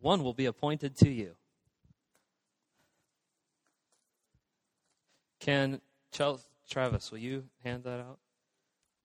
[0.00, 1.32] one will be appointed to you.
[5.40, 5.80] Can
[6.12, 8.18] Travis, will you hand that out?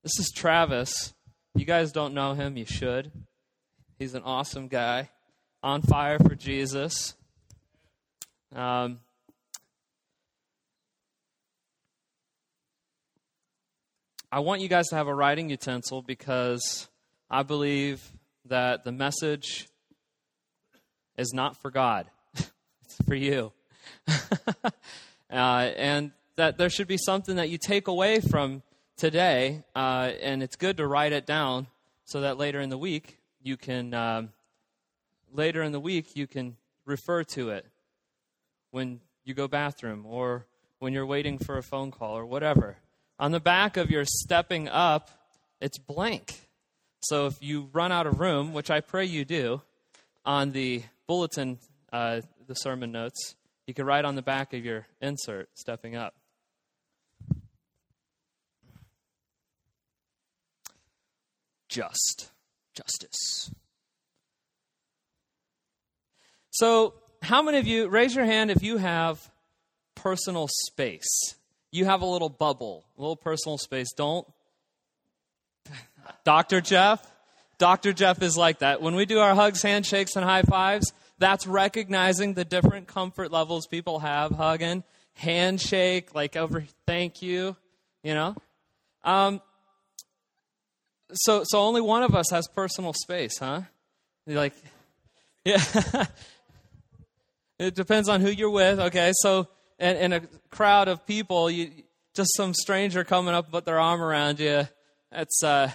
[0.04, 1.14] This is Travis.
[1.56, 3.12] You guys don't know him, you should.
[3.98, 5.10] He's an awesome guy,
[5.64, 7.16] on fire for Jesus.
[8.54, 9.00] Um,
[14.32, 16.90] I want you guys to have a writing utensil because
[17.30, 18.12] I believe
[18.46, 19.70] that the message
[21.18, 23.52] is not for God, it's for you.
[24.08, 24.72] uh,
[25.32, 28.62] and that there should be something that you take away from
[28.98, 31.68] today, uh, and it's good to write it down
[32.06, 34.30] so that later in the week you can um,
[35.34, 37.66] later in the week you can refer to it
[38.72, 40.46] when you go bathroom or
[40.80, 42.78] when you're waiting for a phone call or whatever.
[43.20, 45.10] On the back of your stepping up,
[45.62, 46.48] it's blank.
[47.00, 49.62] So if you run out of room, which I pray you do,
[50.26, 51.60] on the bulletin,
[51.92, 53.36] uh, the sermon notes,
[53.68, 56.14] you can write on the back of your insert, stepping up.
[61.70, 62.32] Just.
[62.74, 63.52] Justice.
[66.52, 69.30] So, how many of you, raise your hand if you have
[69.96, 71.36] personal space?
[71.72, 73.92] You have a little bubble, a little personal space.
[73.96, 74.26] Don't.
[76.24, 76.62] Dr.
[76.62, 77.06] Jeff?
[77.58, 77.94] Dr.
[77.94, 78.82] Jeff is like that.
[78.82, 83.68] When we do our hugs, handshakes, and high fives, that's recognizing the different comfort levels
[83.68, 87.56] people have hugging, handshake, like over thank you,
[88.04, 88.36] you know.
[89.04, 89.42] Um,
[91.14, 93.62] so so only one of us has personal space, huh?
[94.26, 94.54] You're like,
[95.46, 95.62] yeah.
[97.60, 98.80] it depends on who you're with.
[98.80, 99.48] Okay, so
[99.80, 101.72] in, in a crowd of people, you
[102.14, 104.68] just some stranger coming up, put their arm around you.
[105.12, 105.72] It's uh,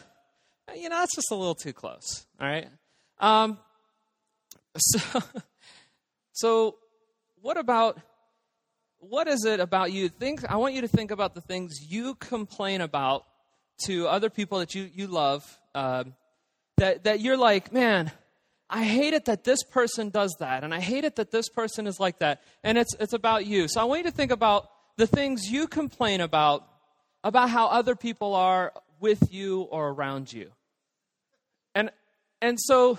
[0.77, 2.27] you know, that's just a little too close.
[2.41, 2.69] All right.
[3.19, 3.59] Um,
[4.77, 5.23] so,
[6.33, 6.77] so
[7.41, 7.99] what about
[8.99, 10.09] what is it about you?
[10.09, 13.25] Think I want you to think about the things you complain about
[13.87, 15.59] to other people that you you love.
[15.75, 16.15] Um,
[16.77, 18.11] that that you're like, man,
[18.69, 21.87] I hate it that this person does that, and I hate it that this person
[21.87, 23.69] is like that, and it's it's about you.
[23.69, 26.67] So I want you to think about the things you complain about
[27.25, 30.51] about how other people are with you or around you.
[31.75, 31.91] And
[32.41, 32.99] and so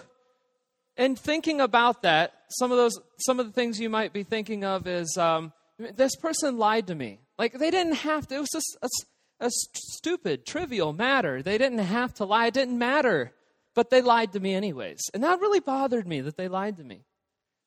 [0.98, 4.64] in thinking about that, some of those some of the things you might be thinking
[4.64, 7.20] of is um, this person lied to me.
[7.38, 8.36] Like they didn't have to.
[8.36, 11.42] It was just a, a stupid, trivial matter.
[11.42, 12.48] They didn't have to lie.
[12.48, 13.34] It didn't matter,
[13.74, 16.84] but they lied to me anyways, and that really bothered me that they lied to
[16.84, 17.06] me.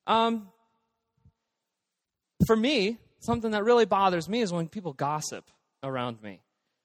[0.07, 0.49] Um,
[2.47, 5.51] for me, something that really bothers me is when people gossip
[5.83, 6.41] around me.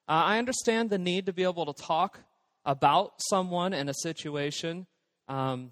[0.08, 2.20] Uh, I understand the need to be able to talk
[2.66, 4.88] about someone in a situation.
[5.28, 5.72] Um,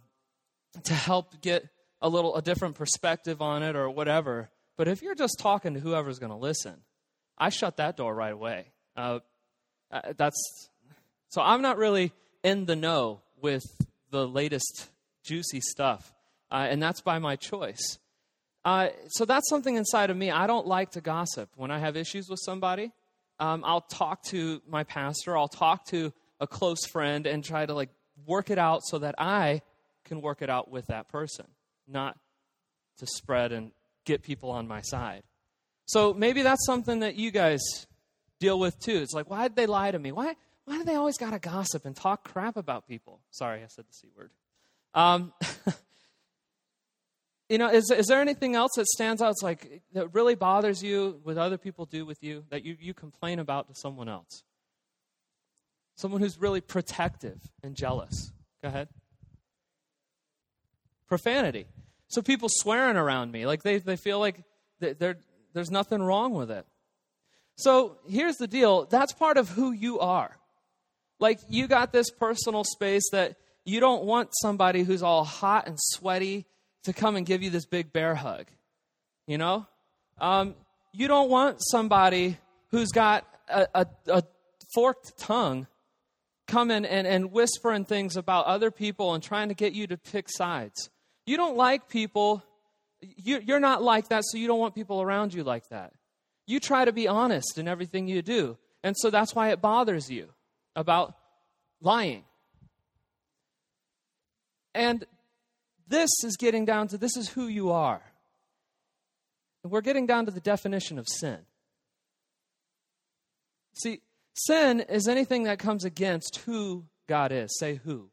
[0.84, 1.68] to help get
[2.02, 4.50] a little a different perspective on it or whatever.
[4.78, 6.76] But if you're just talking to whoever's going to listen,
[7.38, 8.72] I shut that door right away.
[8.96, 9.20] Uh,
[9.92, 10.70] uh, that's
[11.30, 12.12] so I'm not really
[12.44, 13.66] in the know with
[14.12, 14.88] the latest
[15.24, 16.14] juicy stuff,
[16.52, 17.98] uh, and that's by my choice.
[18.64, 20.30] Uh, so that's something inside of me.
[20.30, 21.50] I don't like to gossip.
[21.56, 22.92] When I have issues with somebody,
[23.40, 25.38] um, I'll talk to my pastor.
[25.38, 27.90] I'll talk to a close friend and try to like
[28.26, 29.62] work it out so that I
[30.06, 31.46] can work it out with that person,
[31.88, 32.18] not
[33.00, 33.72] to spread and
[34.06, 35.24] get people on my side.
[35.86, 37.62] So maybe that's something that you guys
[38.40, 38.98] deal with too.
[38.98, 40.12] It's like, why did they lie to me?
[40.12, 43.20] Why, why do they always got to gossip and talk crap about people?
[43.32, 44.32] Sorry, I said the C word.
[44.94, 45.34] Um,
[47.50, 49.32] you know, is, is there anything else that stands out?
[49.32, 52.94] It's like that really bothers you, what other people do with you, that you, you
[52.94, 54.44] complain about to someone else?
[55.98, 58.32] Someone who's really protective and jealous.
[58.64, 58.88] Go ahead
[61.08, 61.66] profanity.
[62.08, 64.44] So people swearing around me, like they, they feel like
[64.80, 66.66] there's nothing wrong with it.
[67.56, 70.38] So here's the deal that's part of who you are.
[71.20, 75.78] Like you got this personal space that you don't want somebody who's all hot and
[75.80, 76.46] sweaty
[76.84, 78.46] to come and give you this big bear hug.
[79.26, 79.66] You know?
[80.20, 80.56] Um,
[80.94, 82.38] you don't want somebody
[82.70, 84.24] who's got a, a, a
[84.74, 85.68] forked tongue
[86.48, 90.28] coming and, and whispering things about other people and trying to get you to pick
[90.30, 90.90] sides.
[91.26, 92.44] You don't like people,
[93.02, 95.94] You, you're not like that, so you don't want people around you like that.
[96.48, 98.58] You try to be honest in everything you do.
[98.84, 100.30] And so that's why it bothers you
[100.76, 101.14] about
[101.82, 102.24] lying.
[104.74, 105.06] And
[105.88, 108.02] this is getting down to this is who you are.
[109.64, 111.40] And we're getting down to the definition of sin.
[113.74, 114.00] See,
[114.38, 117.58] sin is anything that comes against who God is.
[117.58, 118.10] Say who.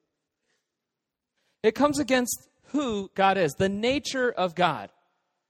[1.62, 4.91] It comes against who God is, the nature of God.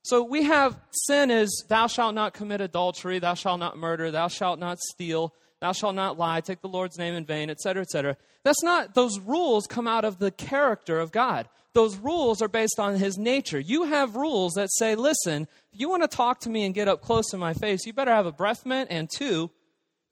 [0.05, 4.29] So we have sin is thou shalt not commit adultery, thou shalt not murder, thou
[4.29, 8.17] shalt not steal, thou shalt not lie, take the Lord's name in vain, etc., etc.
[8.45, 11.49] That's not, those rules come out of the character of God.
[11.73, 13.59] Those rules are based on his nature.
[13.59, 16.87] You have rules that say, listen, if you want to talk to me and get
[16.87, 19.51] up close in my face, you better have a breath mint, and two,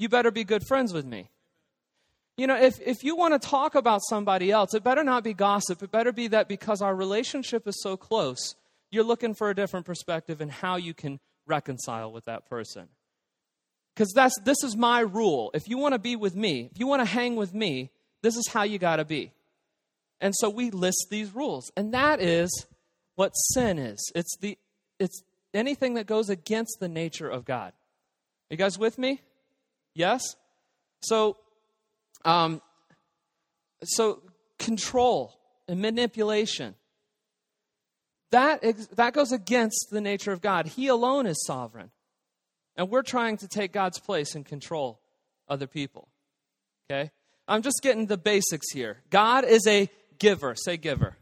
[0.02, 1.30] you better be good friends with me.
[2.36, 5.32] You know, if, if you want to talk about somebody else, it better not be
[5.32, 5.80] gossip.
[5.80, 8.56] It better be that because our relationship is so close,
[8.90, 12.88] you're looking for a different perspective and how you can reconcile with that person.
[13.94, 15.52] Because that's this is my rule.
[15.54, 17.90] If you want to be with me, if you want to hang with me,
[18.22, 19.30] this is how you got to be.
[20.20, 21.70] And so we list these rules.
[21.76, 22.66] And that is
[23.14, 24.10] what sin is.
[24.16, 24.58] It's the
[24.98, 25.22] it's
[25.54, 27.72] anything that goes against the nature of God.
[28.50, 29.20] Are you guys with me?
[29.94, 30.22] Yes?
[31.00, 31.36] So
[32.24, 32.60] um
[33.84, 34.22] so
[34.58, 36.74] control and manipulation
[38.32, 38.62] that,
[38.96, 40.66] that goes against the nature of God.
[40.66, 41.90] He alone is sovereign.
[42.76, 45.00] And we're trying to take God's place and control
[45.48, 46.08] other people.
[46.90, 47.10] Okay?
[47.46, 49.02] I'm just getting the basics here.
[49.10, 50.54] God is a giver.
[50.56, 51.18] Say giver.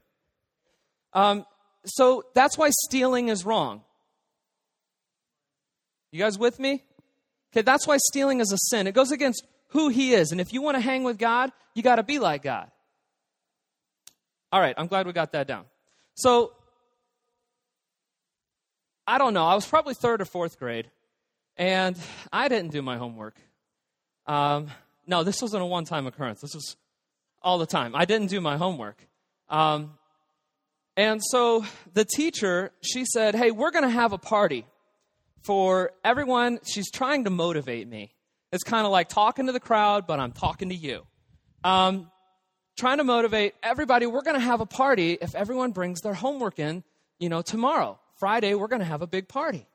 [1.13, 1.45] Um,
[1.85, 3.83] so that's why stealing is wrong.
[6.13, 6.85] You guys with me?
[7.53, 8.87] Okay, that's why stealing is a sin.
[8.87, 10.33] It goes against who he is.
[10.33, 12.71] And if you want to hang with God, you got to be like God.
[14.53, 15.65] All right, I'm glad we got that down.
[16.15, 16.53] So
[19.07, 19.47] I don't know.
[19.47, 20.91] I was probably third or fourth grade,
[21.57, 21.97] and
[22.33, 23.37] I didn't do my homework.
[24.27, 24.69] Um,
[25.07, 26.41] no, this wasn't a one time occurrence.
[26.41, 26.77] This was
[27.43, 27.97] all the time.
[27.97, 29.05] I didn't do my homework.
[29.49, 29.95] Um,
[30.97, 31.65] and so
[31.95, 34.67] the teacher, she said, Hey, we're going to have a party
[35.43, 36.61] for everyone.
[36.67, 38.15] She's trying to motivate me.
[38.53, 41.07] It's kind of like talking to the crowd, but I'm talking to you.
[41.63, 42.11] Um,
[42.77, 44.07] trying to motivate everybody.
[44.07, 46.83] We're going to have a party if everyone brings their homework in,
[47.19, 47.99] you know, tomorrow.
[48.19, 49.67] Friday, we're going to have a big party.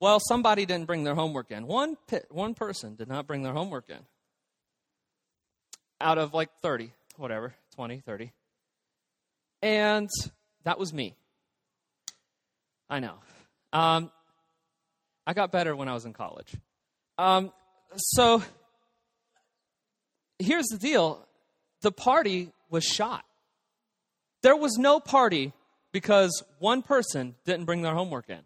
[0.00, 1.66] Well, somebody didn't bring their homework in.
[1.66, 4.00] One, pit, one person did not bring their homework in.
[6.00, 8.32] Out of like 30, whatever, 20, 30.
[9.62, 10.10] And
[10.64, 11.14] that was me.
[12.88, 13.14] I know.
[13.72, 14.10] Um,
[15.26, 16.54] I got better when I was in college.
[17.18, 17.52] Um,
[17.96, 18.42] so
[20.38, 21.26] here's the deal
[21.82, 23.24] the party was shot.
[24.42, 25.52] There was no party
[25.92, 28.40] because one person didn't bring their homework in.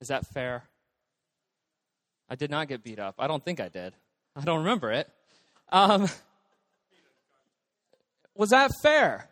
[0.00, 0.64] Is that fair?
[2.28, 3.14] I did not get beat up.
[3.18, 3.94] I don't think I did.
[4.34, 5.08] I don't remember it.
[5.70, 6.08] Um,
[8.34, 9.28] was that fair?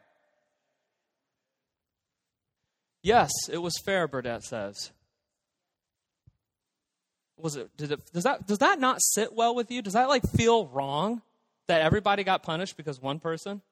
[3.02, 4.92] Yes, it was fair, Burdett says.
[7.36, 9.82] Was it, did it, does that, does that not sit well with you?
[9.82, 11.22] Does that like feel wrong?
[11.68, 13.62] that everybody got punished because one person?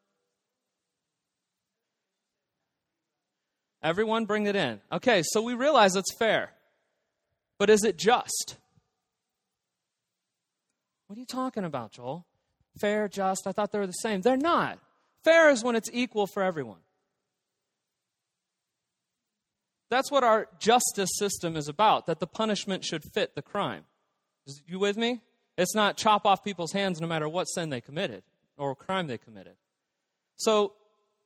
[3.83, 4.81] Everyone bring it in.
[4.93, 6.51] Okay, so we realize it's fair.
[7.59, 8.57] But is it just?
[11.07, 12.27] What are you talking about, Joel?
[12.79, 14.21] Fair, just, I thought they were the same.
[14.21, 14.79] They're not.
[15.25, 16.79] Fair is when it's equal for everyone.
[19.91, 23.85] That's what our justice system is about, that the punishment should fit the crime.
[24.47, 25.21] Is you with me?
[25.59, 28.23] It's not chop off people's hands no matter what sin they committed
[28.57, 29.55] or crime they committed.
[30.37, 30.73] So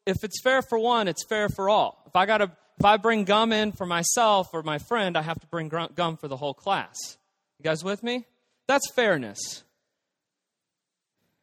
[0.06, 2.02] if it's fair for one, it's fair for all.
[2.06, 5.22] If I got to if I bring gum in for myself or my friend, I
[5.22, 6.96] have to bring gum for the whole class.
[7.60, 8.26] You guys with me?
[8.66, 9.62] That's fairness.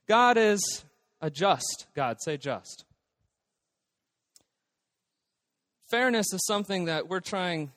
[0.09, 0.83] God is
[1.21, 2.17] a just God.
[2.19, 2.83] Say just.
[5.91, 7.73] Fairness is something that we're trying,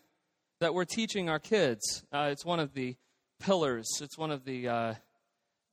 [0.61, 2.05] that we're teaching our kids.
[2.13, 2.95] Uh, it's one of the
[3.41, 3.89] pillars.
[4.01, 4.95] It's one of the uh,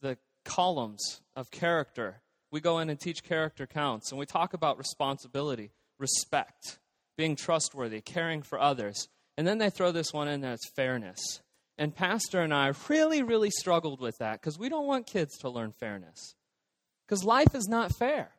[0.01, 2.19] the columns of character.
[2.51, 5.69] We go in and teach character counts, and we talk about responsibility,
[5.99, 6.79] respect,
[7.15, 9.07] being trustworthy, caring for others.
[9.37, 11.41] And then they throw this one in there it's fairness.
[11.77, 15.49] And Pastor and I really, really struggled with that because we don't want kids to
[15.49, 16.33] learn fairness.
[17.05, 18.31] Because life is not fair.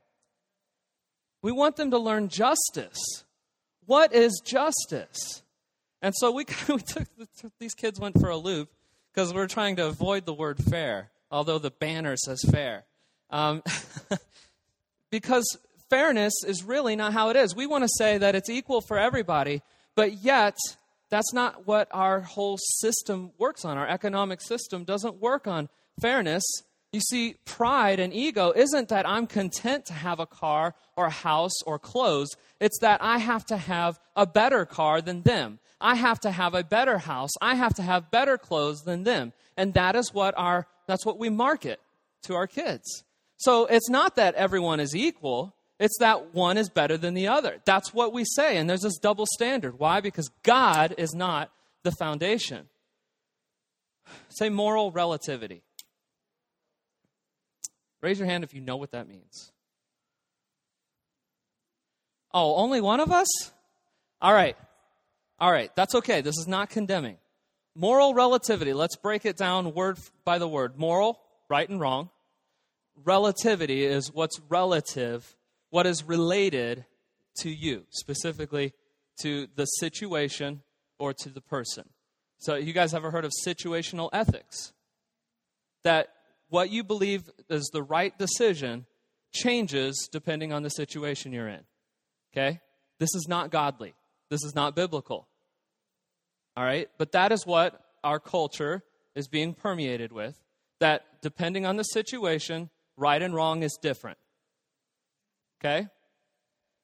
[1.41, 2.99] We want them to learn justice.
[3.87, 5.43] What is justice?
[6.01, 8.71] And so we, we took the, these kids went for a loop
[9.12, 12.85] because we're trying to avoid the word fair although the banner says fair.
[13.31, 13.62] Um,
[15.11, 15.59] because
[15.89, 17.57] fairness is really not how it is.
[17.57, 19.62] We want to say that it's equal for everybody,
[19.97, 20.57] but yet
[21.09, 23.79] that's not what our whole system works on.
[23.79, 25.69] Our economic system doesn't work on
[26.01, 26.45] fairness.
[26.93, 31.11] You see, pride and ego isn't that I'm content to have a car or a
[31.11, 32.29] house or clothes.
[32.61, 35.59] It's that I have to have a better car than them.
[35.81, 37.31] I have to have a better house.
[37.41, 39.33] I have to have better clothes than them.
[39.57, 41.81] And that is what our that's what we market.
[42.25, 43.05] to our kids.
[43.37, 47.61] So it's not that everyone is equal, it's that one is better than the other.
[47.65, 49.79] That's what we say, and there's this double standard.
[49.79, 50.01] Why?
[50.01, 51.51] Because God is not
[51.83, 52.69] the foundation.
[54.29, 55.63] Say moral relativity.
[58.03, 59.53] Raise your hand if you know what that means.
[62.35, 63.29] Oh, only one of us?
[64.21, 64.57] All right.
[65.39, 65.75] All right.
[65.77, 66.21] That's okay.
[66.21, 67.19] This is not condemning.
[67.75, 68.73] Moral relativity.
[68.73, 70.79] Let's break it down word by the word.
[70.79, 72.11] Moral, right and wrong.
[73.05, 75.37] Relativity is what's relative
[75.73, 76.85] what is related
[77.39, 78.75] to you, specifically
[79.23, 80.61] to the situation
[80.99, 81.85] or to the person.
[82.37, 84.75] So, you guys ever heard of situational ethics?
[85.83, 86.09] That
[86.53, 88.85] what you believe is the right decision
[89.33, 91.63] changes depending on the situation you're in.
[92.31, 92.61] Okay?
[92.99, 93.95] This is not godly.
[94.29, 95.29] This is not biblical.
[96.55, 96.91] All right?
[96.99, 98.83] But that is what our culture
[99.15, 100.39] is being permeated with.
[100.79, 102.69] That depending on the situation,
[102.99, 104.19] right and wrong is different.
[105.59, 105.89] Okay?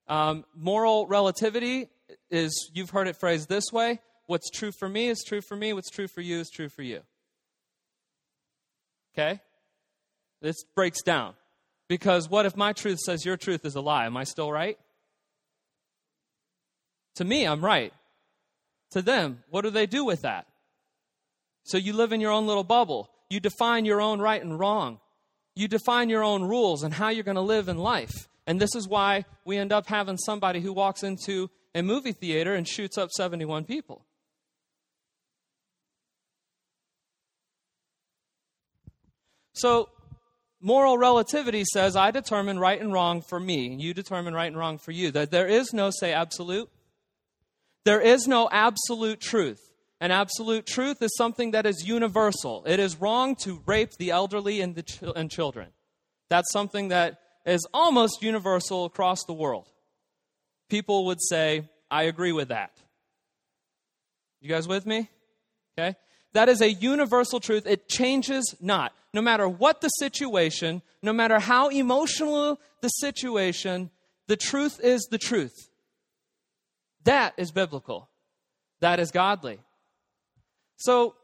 [0.07, 1.91] Um, moral relativity
[2.31, 5.75] is, you've heard it phrased this way what's true for me is true for me,
[5.75, 7.01] what's true for you is true for you.
[9.15, 9.41] Okay?
[10.41, 11.35] This breaks down.
[11.89, 14.07] Because what if my truth says your truth is a lie?
[14.07, 14.79] Am I still right?
[17.17, 17.93] To me, I'm right.
[18.93, 20.47] To them, what do they do with that?
[21.65, 23.11] So you live in your own little bubble.
[23.31, 25.01] You define your own right and wrong.
[25.55, 28.29] You define your own rules and how you're going to live in life.
[28.47, 32.55] And this is why we end up having somebody who walks into a movie theater
[32.55, 34.07] and shoots up 71 people.
[39.53, 39.89] So,
[40.61, 44.79] moral relativity says I determine right and wrong for me, you determine right and wrong
[44.79, 45.11] for you.
[45.11, 46.69] That there is no, say, absolute.
[47.85, 49.61] There is no absolute truth.
[50.01, 52.65] And absolute truth is something that is universal.
[52.67, 55.69] It is wrong to rape the elderly and, the ch- and children.
[56.29, 59.69] That's something that is almost universal across the world.
[60.69, 62.71] People would say, I agree with that.
[64.41, 65.09] You guys with me?
[65.77, 65.97] Okay?
[66.33, 67.67] That is a universal truth.
[67.67, 68.93] It changes not.
[69.15, 73.91] No matter what the situation, no matter how emotional the situation,
[74.27, 75.71] the truth is the truth.
[77.05, 78.11] That is biblical.
[78.81, 79.59] That is godly.
[80.77, 81.15] So,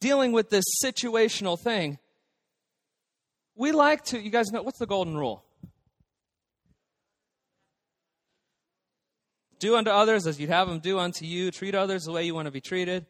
[0.00, 1.98] dealing with this situational thing,
[3.54, 5.44] we like to, you guys know, what's the golden rule?
[9.60, 11.50] Do unto others as you'd have them do unto you.
[11.50, 13.06] Treat others the way you want to be treated.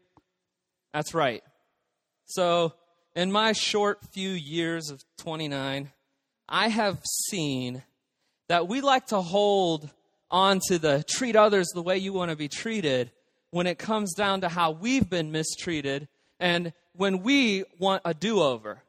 [0.92, 1.42] That's right.
[2.26, 2.74] So,
[3.16, 5.90] in my short few years of 29,
[6.48, 7.82] I have seen
[8.48, 9.88] that we like to hold
[10.30, 13.10] on to the treat others the way you want to be treated
[13.50, 18.40] when it comes down to how we've been mistreated and when we want a do
[18.42, 18.82] over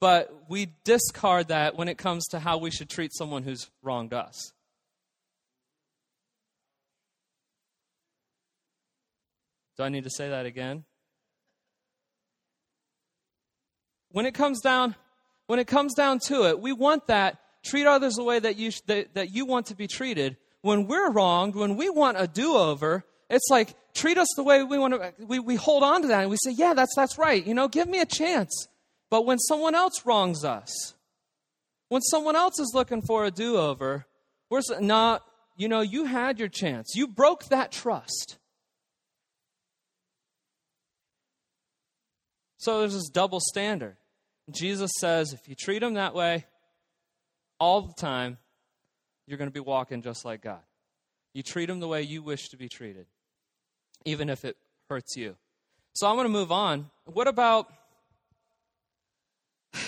[0.00, 4.14] but we discard that when it comes to how we should treat someone who's wronged
[4.14, 4.52] us.
[9.80, 10.84] Do I need to say that again?
[14.10, 14.94] When it comes down
[15.46, 18.72] when it comes down to it, we want that treat others the way that you
[18.88, 20.36] that, that you want to be treated.
[20.60, 24.78] When we're wronged, when we want a do-over, it's like treat us the way we
[24.78, 27.42] want to we, we hold on to that and we say, "Yeah, that's that's right.
[27.42, 28.68] You know, give me a chance."
[29.08, 30.92] But when someone else wrongs us,
[31.88, 34.04] when someone else is looking for a do over,
[34.50, 35.22] we're not,
[35.56, 36.92] you know, you had your chance.
[36.94, 38.36] You broke that trust.
[42.60, 43.96] So there's this double standard.
[44.50, 46.44] Jesus says if you treat them that way
[47.58, 48.36] all the time,
[49.26, 50.60] you're going to be walking just like God.
[51.32, 53.06] You treat them the way you wish to be treated,
[54.04, 54.58] even if it
[54.90, 55.36] hurts you.
[55.94, 56.90] So I'm going to move on.
[57.06, 57.72] What about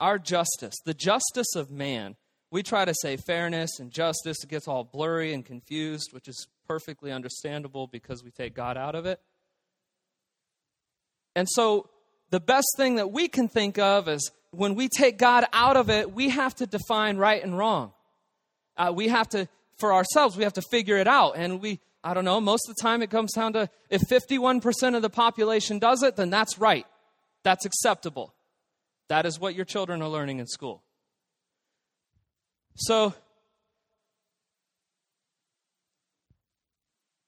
[0.00, 2.14] our justice, the justice of man.
[2.52, 6.46] We try to say fairness and justice, it gets all blurry and confused, which is
[6.68, 9.20] perfectly understandable because we take God out of it.
[11.34, 11.88] And so,
[12.30, 15.90] the best thing that we can think of is when we take God out of
[15.90, 17.92] it, we have to define right and wrong.
[18.76, 19.48] Uh, we have to,
[19.78, 21.32] for ourselves, we have to figure it out.
[21.36, 24.96] And we, I don't know, most of the time it comes down to if 51%
[24.96, 26.86] of the population does it, then that's right.
[27.42, 28.34] That's acceptable.
[29.08, 30.82] That is what your children are learning in school.
[32.76, 33.14] So,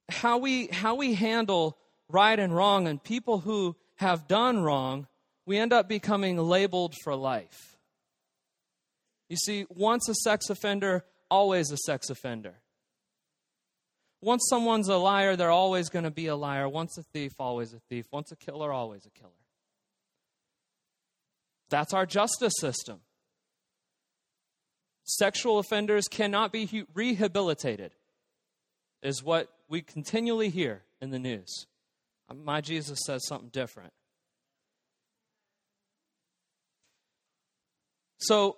[0.09, 1.77] how we, how we handle
[2.09, 5.07] right and wrong and people who have done wrong,
[5.47, 7.76] we end up becoming labeled for life.
[9.29, 12.55] You see, once a sex offender, always a sex offender.
[14.23, 16.69] Once someone's a liar, they're always going to be a liar.
[16.69, 18.07] Once a thief, always a thief.
[18.11, 19.31] Once a killer, always a killer.
[21.69, 23.00] That's our justice system.
[25.05, 27.93] Sexual offenders cannot be rehabilitated,
[29.03, 31.67] is what we continually hear in the news.
[32.35, 33.92] My Jesus says something different.
[38.18, 38.56] So,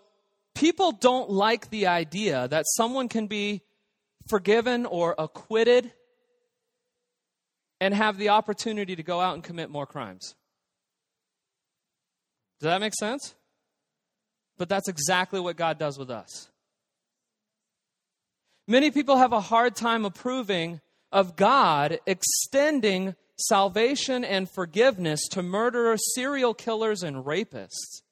[0.54, 3.62] people don't like the idea that someone can be
[4.28, 5.92] forgiven or acquitted
[7.80, 10.34] and have the opportunity to go out and commit more crimes.
[12.60, 13.34] Does that make sense?
[14.56, 16.48] But that's exactly what God does with us.
[18.66, 20.80] Many people have a hard time approving
[21.12, 28.02] of God extending salvation and forgiveness to murderers, serial killers, and rapists.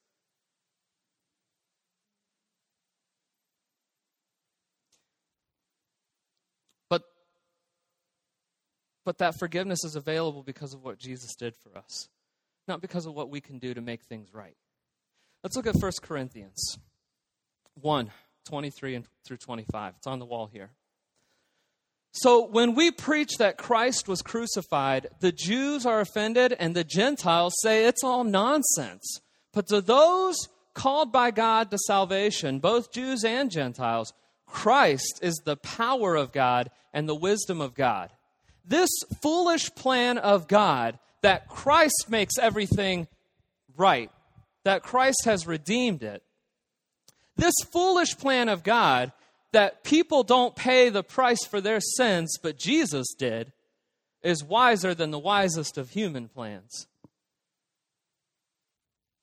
[6.88, 7.02] But,
[9.04, 12.08] but that forgiveness is available because of what Jesus did for us,
[12.68, 14.56] not because of what we can do to make things right.
[15.42, 16.78] Let's look at 1 Corinthians
[17.80, 18.10] 1
[18.46, 19.94] 23 through 25.
[19.96, 20.70] It's on the wall here.
[22.16, 27.54] So when we preach that Christ was crucified, the Jews are offended and the Gentiles
[27.60, 29.20] say it's all nonsense.
[29.52, 34.14] But to those called by God to salvation, both Jews and Gentiles,
[34.46, 38.10] Christ is the power of God and the wisdom of God.
[38.64, 43.08] This foolish plan of God that Christ makes everything
[43.76, 44.10] right,
[44.64, 46.22] that Christ has redeemed it,
[47.36, 49.12] this foolish plan of God
[49.52, 53.52] that people don't pay the price for their sins, but Jesus did,
[54.22, 56.86] is wiser than the wisest of human plans.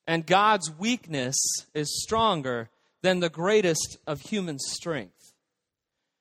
[0.06, 1.36] And God's weakness
[1.74, 2.68] is stronger
[3.02, 5.32] than the greatest of human strength.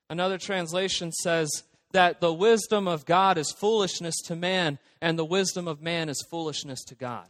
[0.09, 1.49] Another translation says
[1.91, 6.25] that the wisdom of God is foolishness to man, and the wisdom of man is
[6.29, 7.27] foolishness to God.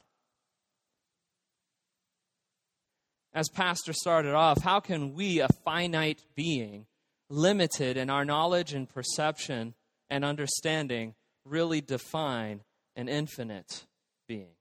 [3.33, 6.85] As Pastor started off, how can we, a finite being,
[7.29, 9.73] limited in our knowledge and perception
[10.09, 12.61] and understanding, really define
[12.95, 13.85] an infinite
[14.27, 14.55] being?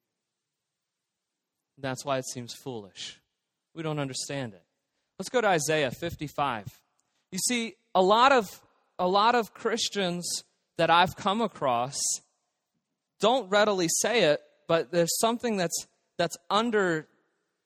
[1.79, 3.20] That's why it seems foolish.
[3.75, 4.62] We don't understand it.
[5.18, 6.66] Let's go to Isaiah 55.
[7.31, 8.61] You see, a lot of
[8.99, 10.44] a lot of Christians
[10.79, 11.99] that I've come across
[13.20, 15.87] don't readily say it, but there's something that's
[16.18, 17.09] that's under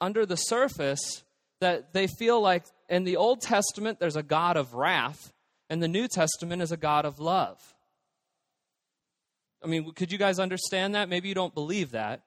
[0.01, 1.25] under the surface
[1.61, 5.33] that they feel like in the Old Testament there's a God of wrath,
[5.69, 7.59] and the New Testament is a God of love.
[9.63, 11.09] I mean, could you guys understand that?
[11.09, 12.23] Maybe you don't believe that.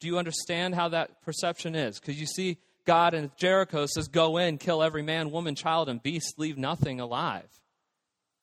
[0.00, 1.98] Do you understand how that perception is?
[1.98, 6.02] Because you see God in Jericho says, Go in, kill every man, woman, child, and
[6.02, 7.48] beast, leave nothing alive.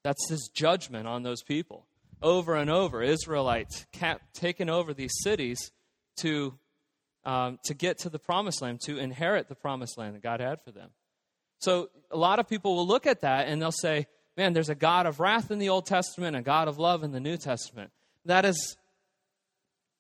[0.04, 1.86] That's his judgment on those people.
[2.22, 5.72] Over and over, Israelites kept taking over these cities
[6.18, 6.58] to
[7.24, 10.62] um, to get to the promised land, to inherit the promised land that God had
[10.62, 10.90] for them.
[11.60, 14.76] So a lot of people will look at that and they'll say, man, there's a
[14.76, 17.92] God of wrath in the Old Testament, a God of love in the New Testament.
[18.26, 18.78] That is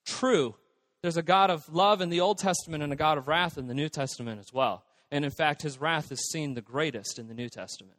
[0.05, 0.55] true.
[1.01, 3.67] There's a God of love in the Old Testament and a God of wrath in
[3.67, 4.83] the New Testament as well.
[5.11, 7.97] And in fact, his wrath is seen the greatest in the New Testament.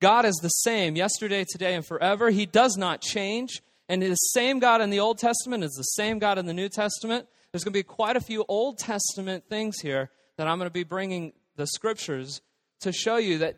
[0.00, 2.30] God is the same yesterday, today, and forever.
[2.30, 3.62] He does not change.
[3.88, 6.68] And the same God in the Old Testament is the same God in the New
[6.68, 7.28] Testament.
[7.56, 10.74] There's going to be quite a few Old Testament things here that I'm going to
[10.74, 12.42] be bringing the scriptures
[12.80, 13.56] to show you that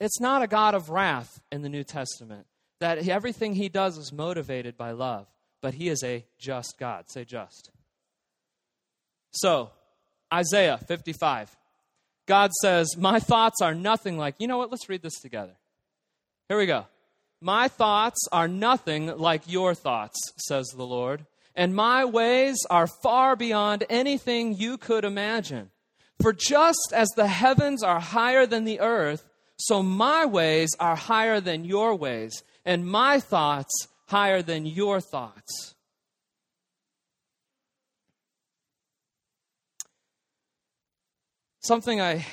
[0.00, 2.46] it's not a God of wrath in the New Testament,
[2.80, 5.26] that everything he does is motivated by love,
[5.60, 7.10] but he is a just God.
[7.10, 7.70] Say just.
[9.32, 9.68] So,
[10.32, 11.54] Isaiah 55.
[12.24, 14.70] God says, My thoughts are nothing like, you know what?
[14.70, 15.56] Let's read this together.
[16.48, 16.86] Here we go.
[17.42, 23.34] My thoughts are nothing like your thoughts, says the Lord and my ways are far
[23.34, 25.70] beyond anything you could imagine.
[26.20, 29.26] For just as the heavens are higher than the earth,
[29.58, 35.74] so my ways are higher than your ways, and my thoughts higher than your thoughts.
[41.60, 42.24] Something I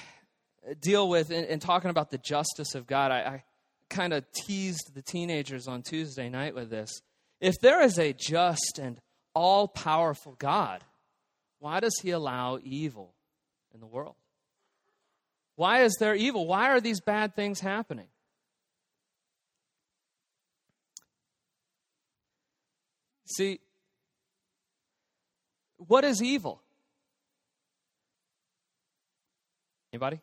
[0.81, 3.43] deal with in, in talking about the justice of God, I, I
[3.89, 7.01] kind of teased the teenagers on Tuesday night with this.
[7.41, 8.99] If there is a just and
[9.33, 10.83] all powerful God,
[11.59, 13.13] why does he allow evil
[13.73, 14.15] in the world?
[15.55, 16.47] Why is there evil?
[16.47, 18.07] Why are these bad things happening?
[23.25, 23.59] See,
[25.77, 26.61] what is evil?
[29.91, 30.21] Anybody?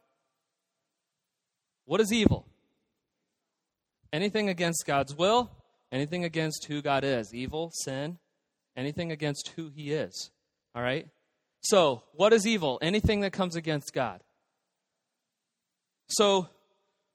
[1.84, 2.46] What is evil?
[4.12, 5.50] Anything against God's will,
[5.92, 7.32] anything against who God is.
[7.32, 8.18] Evil, sin,
[8.80, 10.30] anything against who he is.
[10.74, 11.06] All right?
[11.60, 12.78] So, what is evil?
[12.80, 14.22] Anything that comes against God.
[16.08, 16.48] So,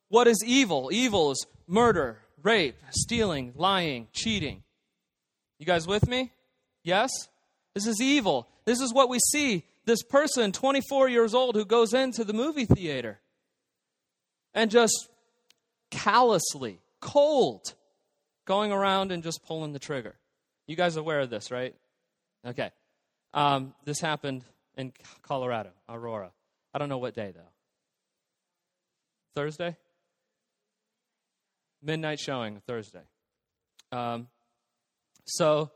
[0.09, 0.89] what is evil?
[0.91, 4.63] Evil is murder, rape, stealing, lying, cheating.
[5.57, 6.31] You guys with me?
[6.83, 7.09] Yes?
[7.73, 8.47] This is evil.
[8.65, 9.63] This is what we see.
[9.85, 13.19] This person, 24 years old, who goes into the movie theater
[14.53, 15.09] and just
[15.91, 17.73] callously, cold,
[18.45, 20.15] going around and just pulling the trigger.
[20.67, 21.75] You guys are aware of this, right?
[22.45, 22.71] Okay.
[23.33, 24.43] Um, this happened
[24.77, 26.31] in Colorado, Aurora.
[26.73, 27.41] I don't know what day, though.
[29.35, 29.75] Thursday?
[31.81, 33.03] Midnight showing, Thursday.
[33.91, 34.27] Um,
[35.25, 35.71] so,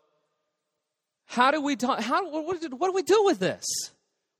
[1.25, 3.65] how do we talk, how what, what do we do with this?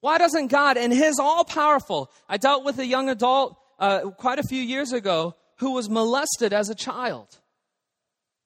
[0.02, 4.40] Why doesn't God, in His all powerful, I dealt with a young adult uh, quite
[4.40, 7.38] a few years ago who was molested as a child.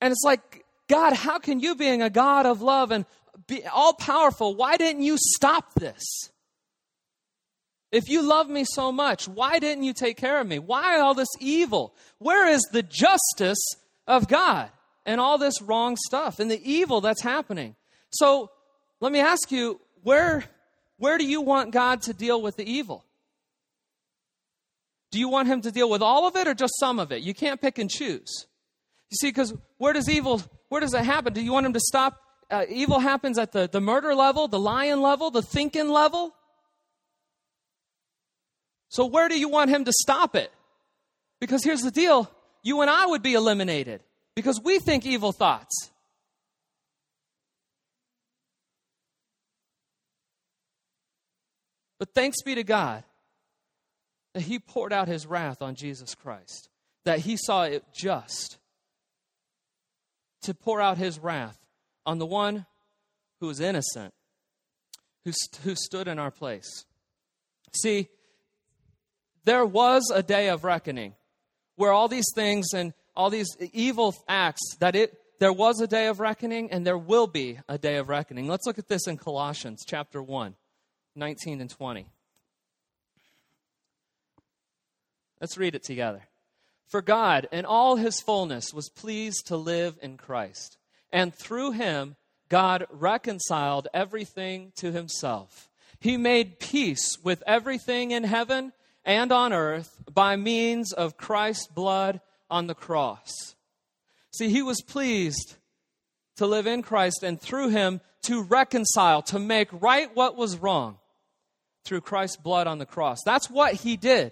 [0.02, 3.06] And it's like, God, how can you, being a God of love and
[3.72, 6.04] all powerful, why didn't you stop this?
[7.92, 10.58] If you love me so much, why didn't you take care of me?
[10.60, 11.96] Why all this evil?
[12.18, 13.64] Where is the justice
[14.08, 14.72] of God
[15.06, 17.76] and all this wrong stuff and the evil that's happening?
[18.10, 18.50] So
[19.00, 20.44] let me ask you, where,
[20.98, 23.06] where do you want God to deal with the evil?
[25.12, 27.22] Do you want him to deal with all of it or just some of it?
[27.22, 28.48] You can't pick and choose.
[29.12, 30.42] You see, because where does evil,
[30.74, 31.34] where does it happen?
[31.34, 32.20] Do you want him to stop?
[32.50, 36.34] Uh, evil happens at the, the murder level, the lying level, the thinking level.
[38.90, 40.52] So where do you want him to stop it?
[41.40, 42.28] Because here's the deal
[42.64, 44.02] you and I would be eliminated
[44.36, 45.92] because we think evil thoughts.
[52.00, 53.04] But thanks be to God
[54.34, 56.70] that he poured out his wrath on Jesus Christ,
[57.06, 58.58] that he saw it just
[60.44, 61.58] to pour out his wrath
[62.06, 62.66] on the one
[63.40, 64.14] who was innocent,
[65.26, 65.32] who,
[65.64, 66.86] who stood in our place.
[67.76, 68.08] See,
[69.46, 71.16] there was a day of reckoning
[71.76, 76.08] where all these things and all these evil acts that it there was a day
[76.08, 78.48] of reckoning and there will be a day of reckoning.
[78.48, 80.56] Let's look at this in Colossians chapter 1,
[81.18, 82.06] 19 and 20.
[85.42, 86.22] Let's read it together.
[86.88, 90.78] For God, in all his fullness, was pleased to live in Christ.
[91.12, 92.16] And through him,
[92.50, 95.70] God reconciled everything to himself.
[96.00, 98.74] He made peace with everything in heaven
[99.06, 103.56] and on earth by means of Christ's blood on the cross.
[104.32, 105.56] See, he was pleased
[106.38, 110.98] to live in Christ and through him to reconcile, to make right what was wrong
[111.84, 113.20] through Christ's blood on the cross.
[113.26, 114.32] That's what he did.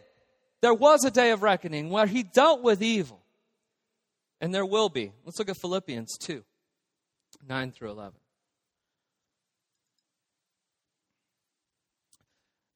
[0.61, 3.21] There was a day of reckoning where he dealt with evil.
[4.39, 5.11] And there will be.
[5.25, 6.43] Let's look at Philippians 2
[7.47, 8.13] 9 through 11.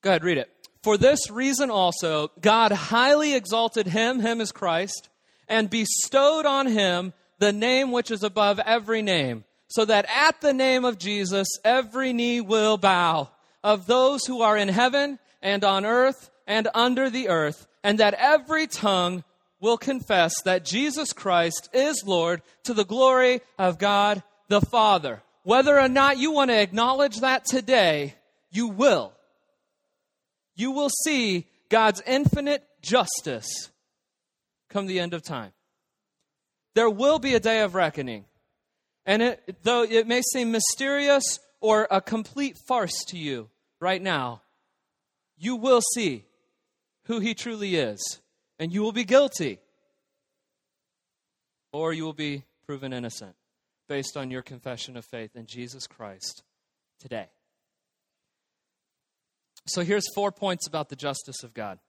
[0.02, 0.52] Go ahead, read it.
[0.84, 5.10] For this reason also, God highly exalted him, him is Christ,
[5.48, 10.54] and bestowed on him the name which is above every name, so that at the
[10.54, 13.32] name of Jesus every knee will bow,
[13.64, 18.16] of those who are in heaven and on earth and under the earth and that
[18.16, 19.24] every tongue
[19.60, 25.22] will confess that Jesus Christ is Lord to the glory of God the Father.
[25.44, 28.16] Whether or not you want to acknowledge that today,
[28.50, 29.14] you will.
[30.56, 33.70] You will see God's infinite justice
[34.70, 35.52] come the end of time.
[36.74, 38.26] There will be a day of reckoning.
[39.06, 43.48] And it, though it may seem mysterious or a complete farce to you
[43.80, 44.42] right now,
[45.38, 46.26] you will see
[47.06, 48.22] who he truly is,
[48.60, 49.60] and you will be guilty,
[51.72, 53.36] or you will be proven innocent
[53.88, 56.44] based on your confession of faith in Jesus Christ
[57.00, 57.28] today.
[59.68, 61.80] So here's four points about the justice of God.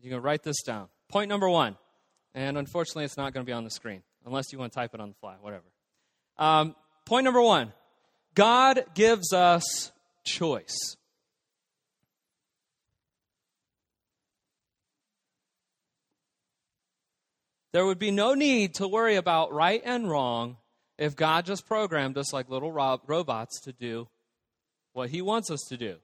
[0.00, 0.88] You can write this down.
[1.08, 1.76] Point number one,
[2.34, 4.94] and unfortunately, it's not going to be on the screen unless you want to type
[4.94, 5.64] it on the fly, whatever.
[6.38, 7.72] Um, point number one
[8.34, 9.92] God gives us
[10.24, 10.96] choice.
[17.72, 20.58] There would be no need to worry about right and wrong
[20.98, 24.08] if God just programmed us like little ro- robots to do
[24.92, 25.96] what He wants us to do.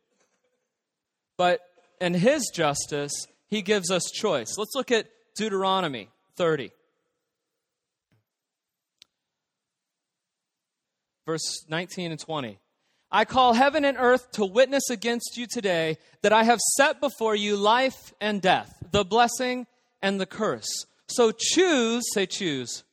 [1.37, 1.61] But
[2.01, 3.13] in His justice,
[3.49, 4.57] He gives us choice.
[4.57, 6.73] Let's look at Deuteronomy 30.
[11.27, 12.59] Verse 19 and 20.
[13.11, 17.35] I call heaven and earth to witness against you today that I have set before
[17.35, 19.67] you life and death, the blessing
[20.01, 20.87] and the curse.
[21.09, 22.85] So choose, say choose.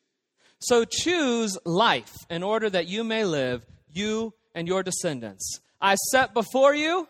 [0.59, 5.59] So choose life in order that you may live, you and your descendants.
[5.81, 7.07] I set before you,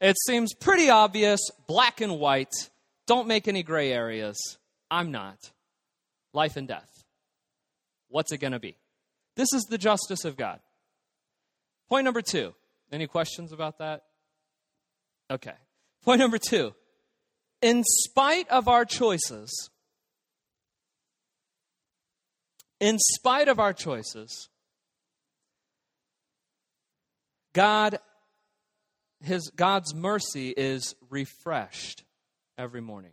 [0.00, 2.52] it seems pretty obvious, black and white.
[3.06, 4.58] Don't make any gray areas.
[4.90, 5.38] I'm not.
[6.32, 7.04] Life and death.
[8.08, 8.76] What's it going to be?
[9.36, 10.60] This is the justice of God.
[11.88, 12.54] Point number two.
[12.92, 14.02] Any questions about that?
[15.30, 15.54] Okay.
[16.04, 16.74] Point number two.
[17.60, 19.70] In spite of our choices,
[22.84, 24.50] in spite of our choices,
[27.54, 27.98] God
[29.22, 32.04] his God's mercy is refreshed
[32.58, 33.12] every morning.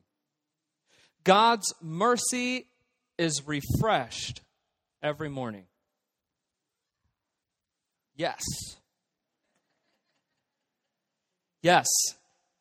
[1.23, 2.67] God's mercy
[3.17, 4.41] is refreshed
[5.01, 5.67] every morning.
[8.17, 8.41] Yes.
[11.61, 11.87] Yes.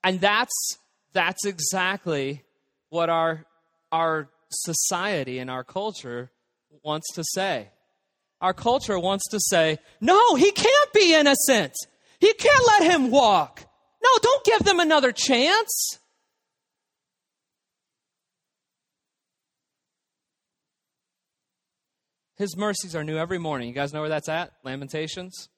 [0.04, 0.78] And that's
[1.12, 2.44] that's exactly
[2.88, 3.46] what our
[3.90, 6.30] our society and our culture
[6.82, 7.68] wants to say.
[8.40, 11.74] Our culture wants to say, "No, he can't be innocent.
[12.18, 13.66] He can't let him walk.
[14.02, 15.98] No, don't give them another chance."
[22.36, 23.68] His mercies are new every morning.
[23.68, 24.54] You guys know where that's at?
[24.64, 25.50] Lamentations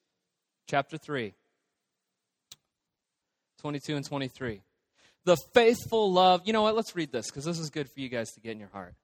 [0.67, 1.33] chapter 3.
[3.61, 4.63] 22 and 23.
[5.25, 6.75] The faithful love, you know what?
[6.75, 8.97] Let's read this because this is good for you guys to get in your heart.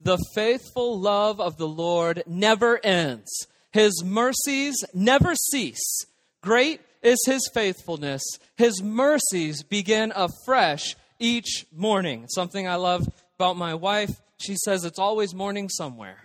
[0.00, 6.06] The faithful love of the Lord never ends, His mercies never cease.
[6.42, 8.22] Great is His faithfulness.
[8.56, 12.26] His mercies begin afresh each morning.
[12.28, 16.18] Something I love about my wife, she says it's always morning somewhere.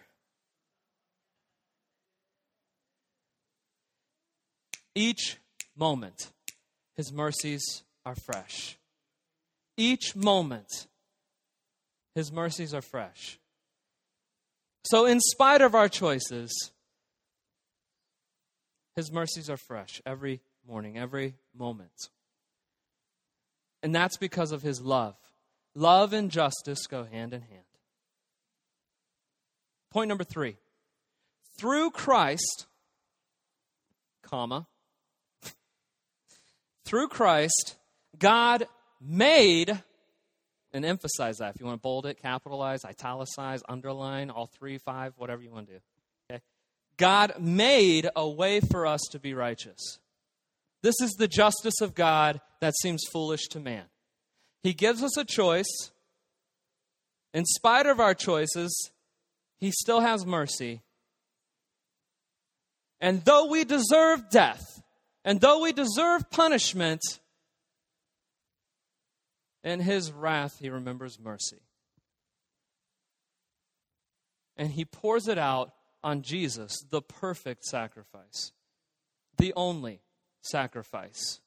[4.94, 5.38] Each
[5.76, 6.30] moment,
[6.96, 8.78] His mercies are fresh.
[9.78, 10.88] Each moment,
[12.14, 13.40] His mercies are fresh.
[14.84, 16.72] So, in spite of our choices,
[18.96, 22.10] His mercies are fresh every morning, every moment.
[23.84, 25.16] And that's because of His love.
[25.76, 27.64] Love and justice go hand in hand.
[29.92, 30.58] Point number three
[31.58, 32.66] through Christ,
[34.24, 34.68] comma,
[36.86, 37.76] through Christ,
[38.18, 38.68] God
[39.00, 39.84] made,
[40.74, 45.14] and emphasize that if you want to bold it, capitalize, italicize, underline, all three, five,
[45.18, 45.80] whatever you want to do.
[46.30, 46.42] Okay?
[46.98, 50.00] God made a way for us to be righteous.
[50.82, 53.86] This is the justice of God that seems foolish to man.
[54.64, 55.92] He gives us a choice.
[57.34, 58.92] In spite of our choices,
[59.60, 60.82] He still has mercy.
[63.00, 64.64] And though we deserve death,
[65.26, 67.02] and though we deserve punishment,
[69.64, 71.62] in his wrath he remembers mercy.
[74.58, 78.52] And he pours it out on Jesus, the perfect sacrifice,
[79.38, 80.02] the only
[80.42, 81.40] sacrifice.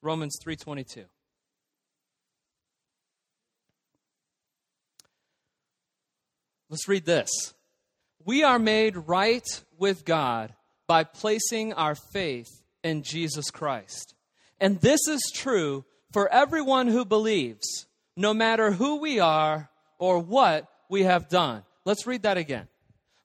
[0.00, 1.08] Romans 3:22
[6.68, 7.54] Let's read this
[8.24, 9.46] we are made right
[9.78, 10.54] with God
[10.86, 14.14] by placing our faith in Jesus Christ.
[14.60, 20.68] And this is true for everyone who believes, no matter who we are or what
[20.88, 21.64] we have done.
[21.84, 22.68] Let's read that again.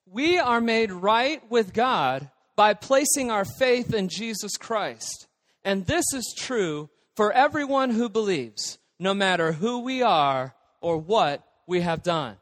[0.06, 5.28] We are made right with God by placing our faith in Jesus Christ.
[5.64, 11.44] And this is true for everyone who believes, no matter who we are or what
[11.66, 12.36] we have done.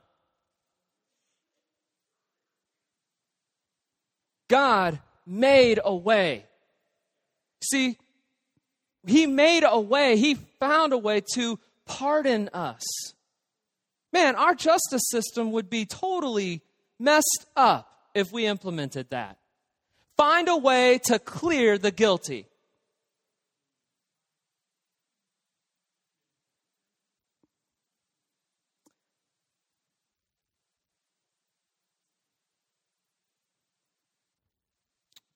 [4.48, 6.45] God made a way.
[7.70, 7.98] See,
[9.07, 12.83] He made a way, He found a way to pardon us.
[14.12, 16.62] Man, our justice system would be totally
[16.98, 19.38] messed up if we implemented that.
[20.16, 22.46] Find a way to clear the guilty.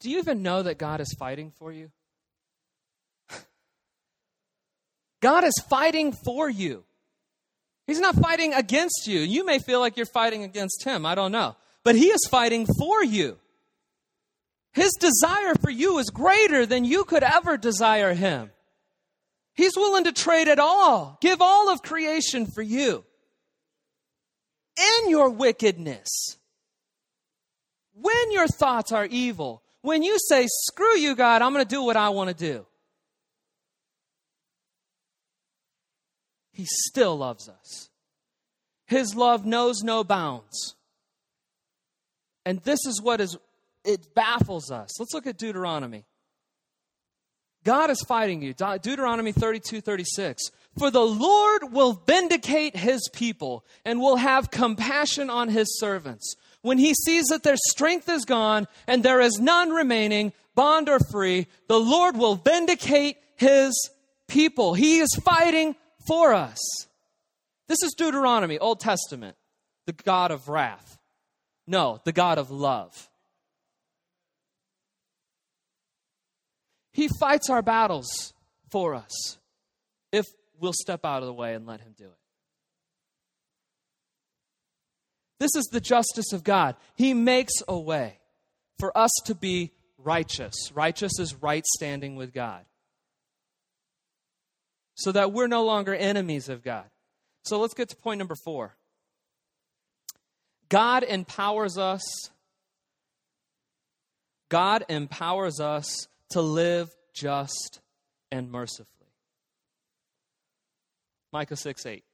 [0.00, 1.90] Do you even know that God is fighting for you?
[5.20, 6.84] God is fighting for you.
[7.86, 9.20] He's not fighting against you.
[9.20, 11.04] You may feel like you're fighting against him.
[11.04, 11.56] I don't know.
[11.84, 13.38] But he is fighting for you.
[14.72, 18.50] His desire for you is greater than you could ever desire him.
[19.54, 23.04] He's willing to trade it all, give all of creation for you.
[24.78, 26.38] In your wickedness,
[27.92, 31.82] when your thoughts are evil, when you say, screw you, God, I'm going to do
[31.82, 32.66] what I want to do,
[36.52, 37.90] He still loves us.
[38.86, 40.74] His love knows no bounds.
[42.44, 43.36] And this is what is
[43.84, 44.98] it baffles us.
[44.98, 46.04] Let's look at Deuteronomy.
[47.62, 48.54] God is fighting you.
[48.54, 50.50] Deuteronomy 32 36.
[50.78, 56.34] For the Lord will vindicate his people and will have compassion on his servants.
[56.62, 61.00] When he sees that their strength is gone and there is none remaining, bond or
[61.10, 63.90] free, the Lord will vindicate his
[64.26, 64.74] people.
[64.74, 65.74] He is fighting
[66.10, 66.58] for us.
[67.68, 69.36] This is Deuteronomy, Old Testament,
[69.86, 70.98] the God of wrath.
[71.68, 73.08] No, the God of love.
[76.92, 78.34] He fights our battles
[78.72, 79.38] for us
[80.10, 80.26] if
[80.58, 82.18] we'll step out of the way and let Him do it.
[85.38, 86.74] This is the justice of God.
[86.96, 88.18] He makes a way
[88.80, 90.72] for us to be righteous.
[90.74, 92.64] Righteous is right standing with God.
[95.00, 96.84] So that we're no longer enemies of God.
[97.44, 98.76] So let's get to point number four.
[100.68, 102.02] God empowers us.
[104.50, 107.80] God empowers us to live just
[108.30, 108.86] and mercifully.
[111.32, 112.04] Micah 6 8.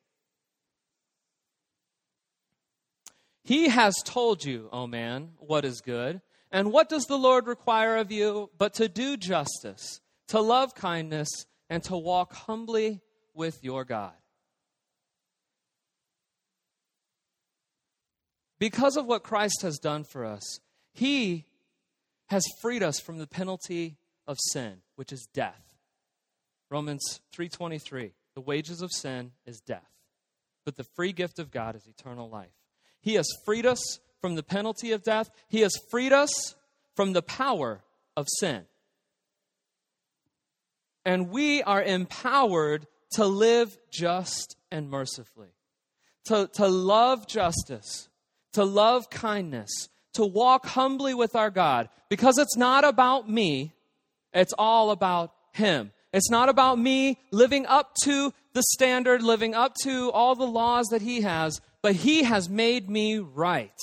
[3.45, 6.21] He has told you, O man, what is good.
[6.51, 11.29] And what does the Lord require of you but to do justice, to love kindness,
[11.69, 13.01] and to walk humbly
[13.35, 14.13] with your God?
[18.59, 20.61] Because of what Christ has done for us,
[20.93, 21.45] He
[22.29, 25.63] has freed us from the penalty of sin, which is death.
[26.71, 29.91] Romans 3:23 The wages of sin is death,
[30.65, 32.55] but the free gift of God is eternal life.
[33.01, 35.31] He has freed us from the penalty of death.
[35.49, 36.55] He has freed us
[36.95, 37.85] from the power
[38.17, 38.67] of sin.
[41.07, 45.55] And we are empowered to live just and mercifully,
[46.25, 48.09] to, to love justice,
[48.55, 49.71] to love kindness,
[50.15, 53.73] to walk humbly with our God, because it's not about me,
[54.35, 55.93] it's all about Him.
[56.13, 60.87] It's not about me living up to the standard, living up to all the laws
[60.89, 63.79] that He has, but He has made me right.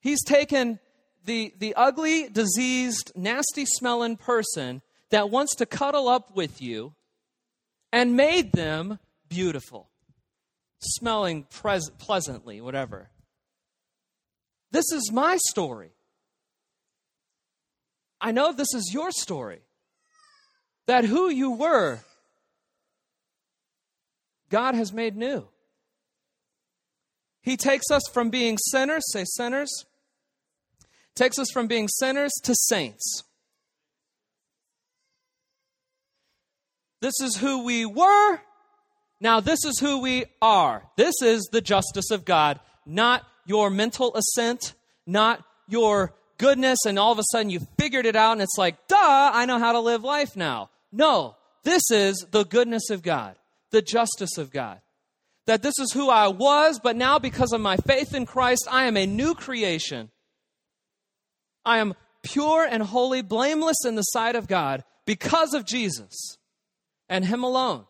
[0.00, 0.78] He's taken
[1.24, 6.94] the, the ugly, diseased, nasty smelling person that wants to cuddle up with you
[7.92, 9.90] and made them beautiful,
[10.78, 13.10] smelling pres- pleasantly, whatever.
[14.70, 15.90] This is my story.
[18.20, 19.60] I know this is your story.
[20.86, 22.00] That who you were,
[24.48, 25.46] God has made new.
[27.42, 29.86] He takes us from being sinners, say sinners,
[31.14, 33.24] takes us from being sinners to saints.
[37.00, 38.40] This is who we were.
[39.20, 40.82] Now, this is who we are.
[40.96, 44.74] This is the justice of God, not your mental assent,
[45.06, 48.88] not your goodness, and all of a sudden you figured it out, and it's like,
[48.88, 50.70] duh, I know how to live life now.
[50.90, 53.36] No, this is the goodness of God,
[53.70, 54.80] the justice of God.
[55.46, 58.84] That this is who I was, but now because of my faith in Christ, I
[58.84, 60.10] am a new creation.
[61.64, 66.38] I am pure and holy, blameless in the sight of God because of Jesus
[67.10, 67.84] and Him alone.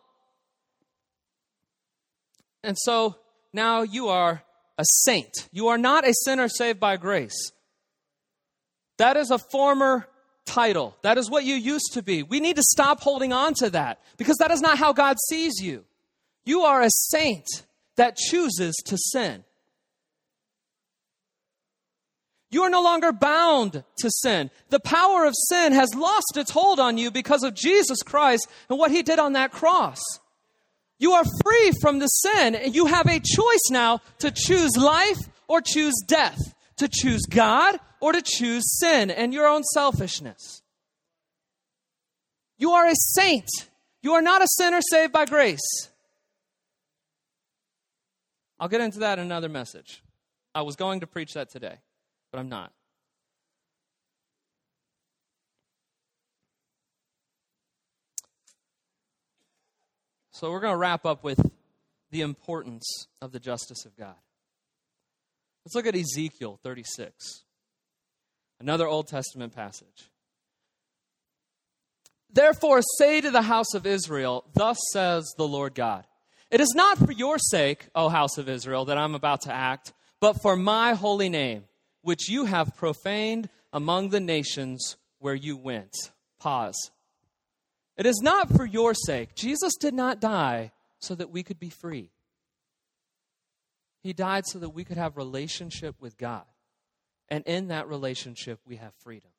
[2.63, 3.15] And so
[3.53, 4.43] now you are
[4.77, 5.47] a saint.
[5.53, 7.53] You are not a sinner saved by grace.
[8.97, 10.07] That is a former
[10.45, 10.95] title.
[11.03, 12.23] That is what you used to be.
[12.23, 15.61] We need to stop holding on to that because that is not how God sees
[15.61, 15.85] you.
[16.43, 17.45] You are a saint
[17.95, 19.43] that chooses to sin.
[22.51, 24.51] You are no longer bound to sin.
[24.69, 28.77] The power of sin has lost its hold on you because of Jesus Christ and
[28.77, 30.01] what he did on that cross.
[30.99, 35.17] You are free from the sin and you have a choice now to choose life
[35.47, 36.37] or choose death,
[36.77, 40.61] to choose God or to choose sin and your own selfishness.
[42.57, 43.49] You are a saint.
[44.03, 45.89] You are not a sinner saved by grace.
[48.59, 50.03] I'll get into that in another message.
[50.53, 51.77] I was going to preach that today,
[52.31, 52.71] but I'm not.
[60.31, 61.39] So we're going to wrap up with
[62.09, 64.15] the importance of the justice of God.
[65.63, 67.43] Let's look at Ezekiel 36.
[68.59, 70.09] Another Old Testament passage.
[72.33, 76.05] Therefore, say to the house of Israel, Thus says the Lord God
[76.49, 79.93] It is not for your sake, O house of Israel, that I'm about to act,
[80.19, 81.65] but for my holy name,
[82.01, 85.95] which you have profaned among the nations where you went.
[86.39, 86.91] Pause.
[87.97, 89.35] It is not for your sake.
[89.35, 92.11] Jesus did not die so that we could be free.
[94.01, 96.45] He died so that we could have relationship with God
[97.29, 99.29] And in that relationship, we have freedom.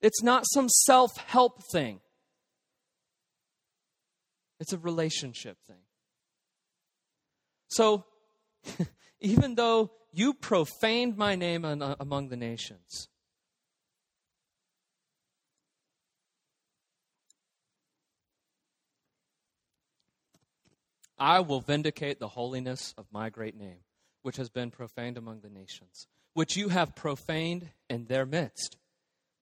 [0.00, 2.00] It's not some self help thing,
[4.60, 5.82] it's a relationship thing.
[7.68, 8.04] So,
[9.20, 13.08] even though you profaned my name uh, among the nations,
[21.18, 23.78] I will vindicate the holiness of my great name,
[24.22, 28.76] which has been profaned among the nations, which you have profaned in their midst.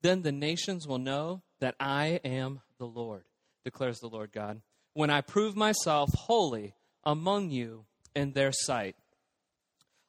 [0.03, 3.24] Then the nations will know that I am the Lord,
[3.64, 4.62] declares the Lord God,
[4.95, 6.74] when I prove myself holy
[7.05, 8.97] among you in their sight.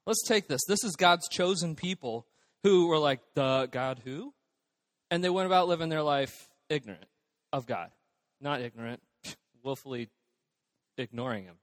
[0.08, 0.62] Let's take this.
[0.66, 2.26] This is God's chosen people
[2.64, 4.34] who were like, the God who?
[5.12, 7.04] And they went about living their life ignorant
[7.52, 7.92] of God.
[8.40, 9.02] Not ignorant,
[9.64, 10.08] willfully
[10.98, 11.56] ignoring him.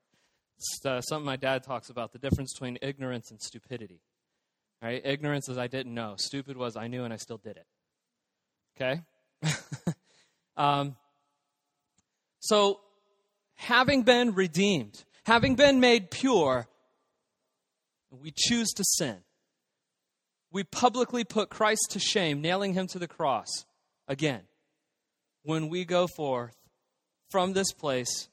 [0.59, 4.03] It's uh, something my dad talks about the difference between ignorance and stupidity.
[4.83, 5.01] Right?
[5.03, 6.17] Ignorance is I didn't know.
[6.19, 7.67] Stupid was I knew and I still did it.
[8.77, 9.01] Okay?
[10.59, 10.97] um,
[12.41, 12.81] so,
[13.55, 16.69] having been redeemed, having been made pure,
[18.21, 19.19] we choose to sin.
[20.51, 23.49] We publicly put Christ to shame, nailing him to the cross.
[24.07, 24.43] Again,
[25.43, 26.55] when we go forth
[27.31, 28.29] from this place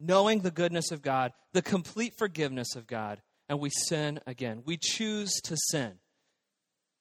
[0.00, 4.62] knowing the goodness of God, the complete forgiveness of God, and we sin again.
[4.64, 5.92] We choose to sin.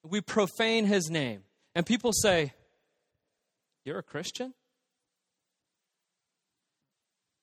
[0.04, 1.44] We profane his name.
[1.74, 2.54] And people say,
[3.86, 4.54] You're a Christian?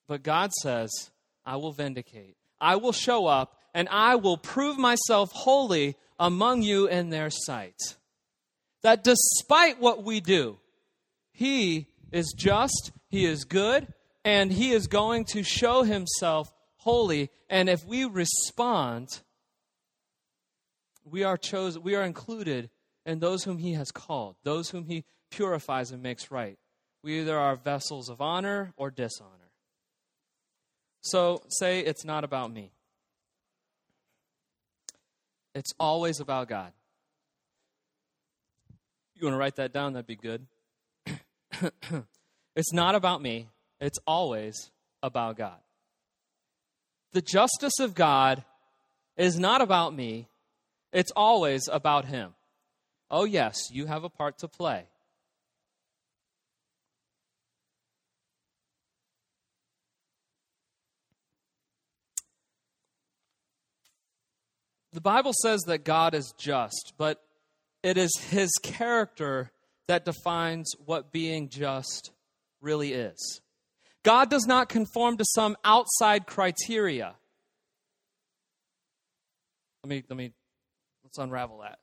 [0.09, 0.91] But God says,
[1.45, 2.37] I will vindicate.
[2.61, 7.79] I will show up and I will prove myself holy among you in their sight.
[8.83, 10.59] That despite what we do,
[11.31, 13.87] He is just, He is good,
[14.27, 17.31] and he is going to show himself holy.
[17.49, 19.21] And if we respond,
[21.05, 22.69] we are chosen, we are included
[23.07, 26.59] in those whom he has called, those whom he purifies and makes right.
[27.05, 29.53] We either are vessels of honor or dishonor.
[31.03, 32.73] So say it's not about me.
[35.57, 36.71] It's always about God.
[39.15, 39.95] You want to write that down?
[39.95, 40.47] That'd be good.
[42.55, 43.49] it's not about me.
[43.81, 44.71] It's always
[45.03, 45.57] about God.
[47.15, 48.45] The justice of God
[49.17, 50.29] is not about me,
[50.93, 52.35] it's always about Him.
[53.11, 54.85] Oh, yes, you have a part to play.
[64.97, 67.21] The Bible says that God is just, but
[67.83, 69.53] it is His character
[69.89, 72.13] that defines what being just
[72.63, 73.43] really is.
[74.05, 77.15] God does not conform to some outside criteria.
[79.85, 80.33] Let me, let me,
[81.05, 81.79] let's unravel that.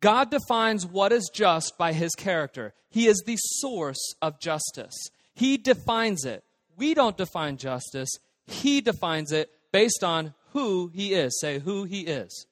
[0.00, 2.72] God defines what is just by his character.
[2.88, 4.94] He is the source of justice.
[5.34, 6.44] He defines it.
[6.78, 8.08] We don't define justice.
[8.46, 11.36] He defines it based on who he is.
[11.40, 12.46] Say who he is.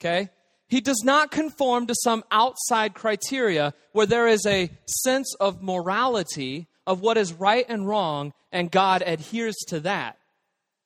[0.00, 0.30] Okay?
[0.66, 6.66] He does not conform to some outside criteria where there is a sense of morality
[6.86, 10.16] of what is right and wrong, and God adheres to that.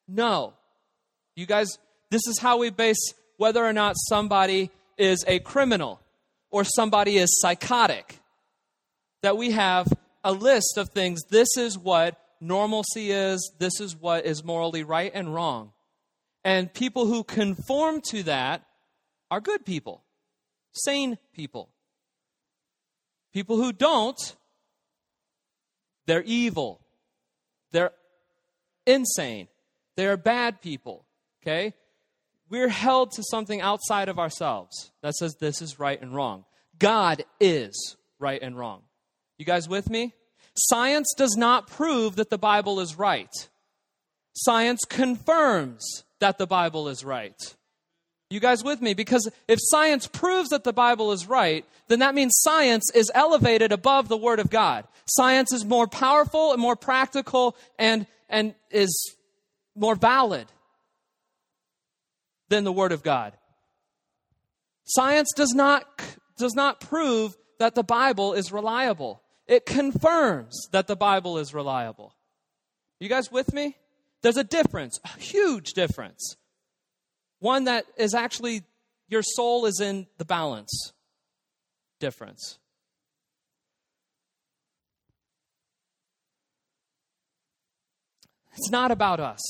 [0.08, 0.54] No.
[1.36, 1.78] You guys,
[2.10, 6.00] this is how we base whether or not somebody is a criminal
[6.50, 8.18] or somebody is psychotic.
[9.22, 9.86] That we have
[10.24, 11.22] a list of things.
[11.30, 15.72] This is what normalcy is, this is what is morally right and wrong.
[16.44, 18.66] And people who conform to that
[19.30, 20.02] are good people,
[20.72, 21.70] sane people.
[23.32, 24.18] People who don't,
[26.06, 26.80] they're evil.
[27.70, 27.92] They're
[28.86, 29.48] insane.
[29.96, 31.06] They're bad people.
[31.42, 31.74] Okay?
[32.50, 36.44] We're held to something outside of ourselves that says this is right and wrong.
[36.78, 38.82] God is right and wrong.
[39.38, 40.12] You guys with me?
[40.56, 43.30] Science does not prove that the Bible is right.
[44.34, 47.36] Science confirms that the Bible is right.
[48.30, 48.94] You guys with me?
[48.94, 53.72] Because if science proves that the Bible is right, then that means science is elevated
[53.72, 54.86] above the Word of God.
[55.06, 59.14] Science is more powerful and more practical and, and is
[59.76, 60.46] more valid
[62.48, 63.34] than the Word of God.
[64.84, 65.84] Science does not,
[66.38, 72.14] does not prove that the Bible is reliable, it confirms that the Bible is reliable.
[73.00, 73.76] You guys with me?
[74.22, 76.36] There's a difference, a huge difference
[77.42, 78.62] one that is actually
[79.08, 80.92] your soul is in the balance
[81.98, 82.58] difference.
[88.54, 89.40] It's not about us,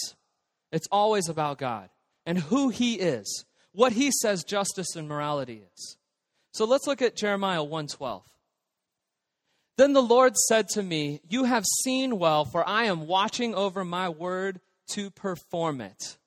[0.73, 1.91] it's always about God.
[2.25, 5.97] and who he is, what he says justice and morality is.
[6.53, 8.23] So let's look at Jeremiah 112.
[9.79, 13.85] Then the Lord said to me, You have seen well, for I am watching over
[13.85, 14.61] my word
[14.93, 16.19] to perform it.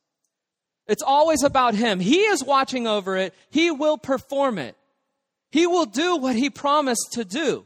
[0.88, 2.00] It's always about Him.
[2.00, 4.76] He is watching over it, He will perform it.
[5.52, 7.66] He will do what He promised to do.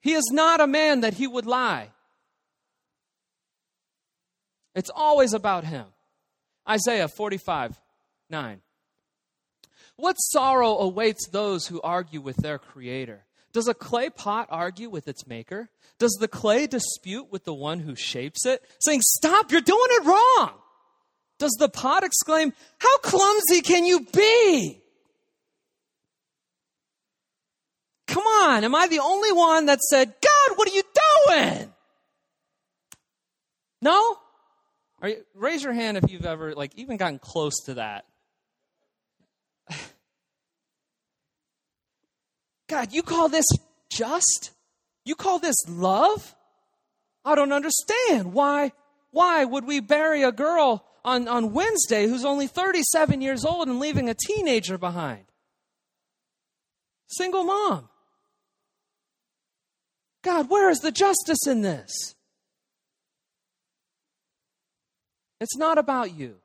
[0.00, 1.90] He is not a man that He would lie.
[4.74, 5.86] It's always about Him.
[6.68, 7.80] Isaiah 45
[8.28, 8.60] 9.
[9.96, 13.24] What sorrow awaits those who argue with their Creator?
[13.52, 15.70] Does a clay pot argue with its maker?
[15.98, 20.04] Does the clay dispute with the one who shapes it, saying, Stop, you're doing it
[20.04, 20.52] wrong?
[21.38, 24.80] Does the pot exclaim, How clumsy can you be?
[28.06, 30.82] Come on, am I the only one that said, God, what are you
[31.28, 31.72] doing?
[33.82, 34.18] No?
[35.02, 38.04] You, raise your hand if you've ever, like, even gotten close to that.
[42.70, 43.46] God, you call this
[43.90, 44.52] just?
[45.04, 46.36] You call this love?
[47.24, 48.32] I don't understand.
[48.32, 48.70] Why,
[49.10, 53.80] why would we bury a girl on, on Wednesday who's only 37 years old and
[53.80, 55.24] leaving a teenager behind?
[57.08, 57.88] Single mom.
[60.22, 62.14] God, where is the justice in this?
[65.40, 66.36] It's not about you,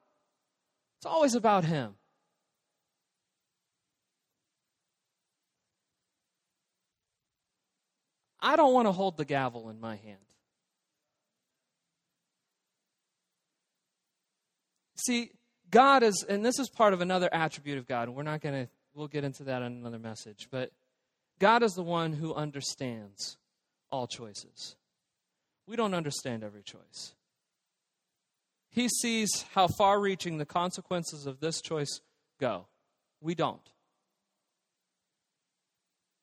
[0.98, 1.96] it's always about Him.
[8.46, 10.20] I don't want to hold the gavel in my hand.
[14.98, 15.32] See,
[15.72, 18.66] God is, and this is part of another attribute of God, and we're not going
[18.66, 20.72] to, we'll get into that in another message, but
[21.40, 23.38] God is the one who understands
[23.90, 24.76] all choices.
[25.66, 27.16] We don't understand every choice.
[28.70, 32.00] He sees how far reaching the consequences of this choice
[32.40, 32.68] go.
[33.22, 33.68] We don't.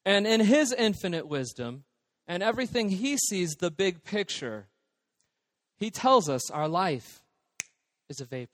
[0.04, 1.82] And in His infinite wisdom,
[2.32, 4.66] and everything he sees, the big picture,
[5.76, 7.22] he tells us our life
[8.08, 8.50] is a vapor.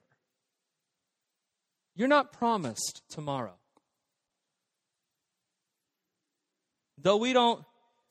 [1.95, 3.55] You're not promised tomorrow.
[7.01, 7.65] Though we don't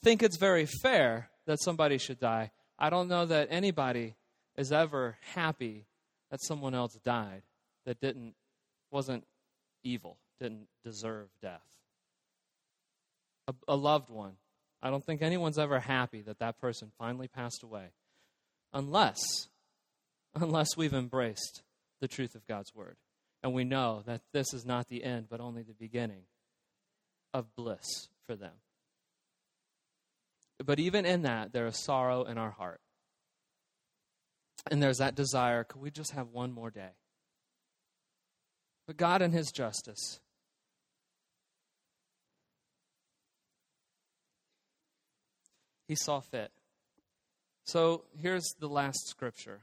[0.04, 4.16] think it's very fair that somebody should die, I don't know that anybody
[4.56, 5.86] is ever happy
[6.32, 7.42] that someone else died
[7.86, 8.36] that didn't
[8.90, 9.26] wasn't
[9.84, 11.68] evil, didn't deserve death.
[13.50, 14.38] A, a loved one
[14.82, 17.92] I don't think anyone's ever happy that that person finally passed away
[18.74, 19.20] unless
[20.36, 21.64] unless we've embraced
[22.00, 22.98] the truth of God's word
[23.42, 26.24] and we know that this is not the end but only the beginning
[27.34, 28.54] of bliss for them.
[30.64, 32.82] But even in that there is sorrow in our heart.
[34.70, 36.92] And there's that desire, could we just have one more day?
[38.86, 40.20] But God in his justice
[45.88, 46.52] he saw fit.
[47.64, 49.62] So here's the last scripture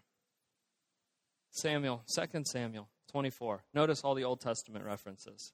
[1.51, 3.64] Samuel, 2 Samuel 24.
[3.72, 5.53] Notice all the Old Testament references.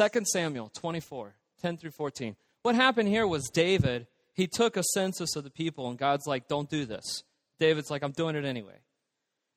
[0.00, 2.36] 2 Samuel 24, 10 through 14.
[2.62, 6.48] What happened here was David, he took a census of the people, and God's like,
[6.48, 7.22] don't do this.
[7.60, 8.80] David's like, I'm doing it anyway.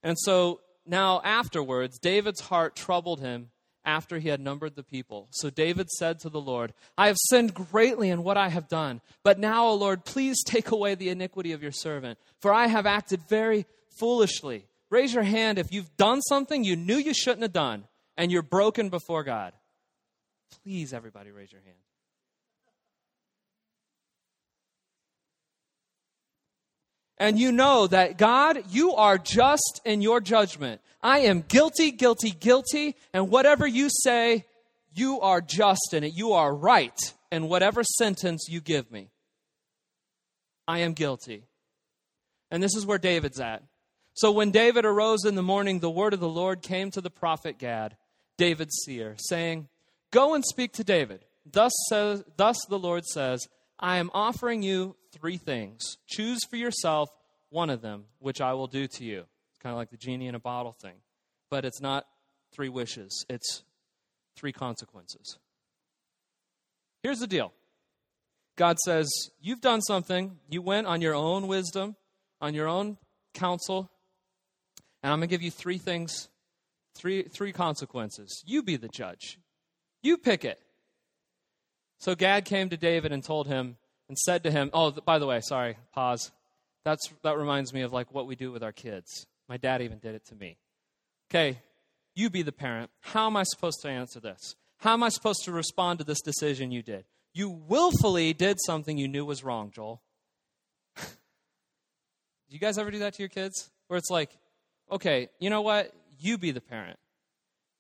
[0.03, 3.49] And so now afterwards, David's heart troubled him
[3.85, 5.27] after he had numbered the people.
[5.31, 9.01] So David said to the Lord, I have sinned greatly in what I have done.
[9.23, 12.85] But now, O Lord, please take away the iniquity of your servant, for I have
[12.85, 13.65] acted very
[13.97, 14.65] foolishly.
[14.89, 17.85] Raise your hand if you've done something you knew you shouldn't have done
[18.17, 19.53] and you're broken before God.
[20.63, 21.77] Please, everybody, raise your hand.
[27.19, 30.81] And you know that God, you are just in your judgment.
[31.03, 34.45] I am guilty, guilty, guilty, and whatever you say,
[34.93, 36.13] you are just in it.
[36.15, 36.97] You are right
[37.31, 39.09] in whatever sentence you give me.
[40.67, 41.43] I am guilty.
[42.51, 43.63] And this is where David's at.
[44.13, 47.09] So when David arose in the morning, the word of the Lord came to the
[47.09, 47.95] prophet Gad,
[48.37, 49.67] David's seer, saying,
[50.11, 51.23] Go and speak to David.
[51.49, 53.47] Thus, says, thus the Lord says,
[53.79, 55.97] I am offering you three things.
[56.07, 57.09] Choose for yourself
[57.49, 59.19] one of them, which I will do to you.
[59.51, 60.95] It's kind of like the genie in a bottle thing.
[61.49, 62.05] But it's not
[62.53, 63.63] three wishes, it's
[64.35, 65.37] three consequences.
[67.03, 67.53] Here's the deal
[68.55, 69.09] God says,
[69.41, 70.37] You've done something.
[70.49, 71.95] You went on your own wisdom,
[72.41, 72.97] on your own
[73.33, 73.89] counsel,
[75.01, 76.27] and I'm going to give you three things,
[76.95, 78.43] three, three consequences.
[78.45, 79.39] You be the judge.
[80.01, 80.59] You pick it.
[81.99, 83.77] So Gad came to David and told him,
[84.09, 86.31] and said to him, Oh, by the way, sorry, pause.
[86.83, 89.27] That's, that reminds me of like what we do with our kids.
[89.47, 90.57] My dad even did it to me.
[91.29, 91.59] Okay,
[92.15, 92.89] you be the parent.
[93.01, 94.55] How am I supposed to answer this?
[94.77, 97.05] How am I supposed to respond to this decision you did?
[97.33, 100.01] You willfully did something you knew was wrong, Joel.
[100.97, 101.05] do
[102.49, 103.69] you guys ever do that to your kids?
[103.87, 104.31] Where it's like,
[104.91, 105.93] okay, you know what?
[106.17, 106.97] You be the parent.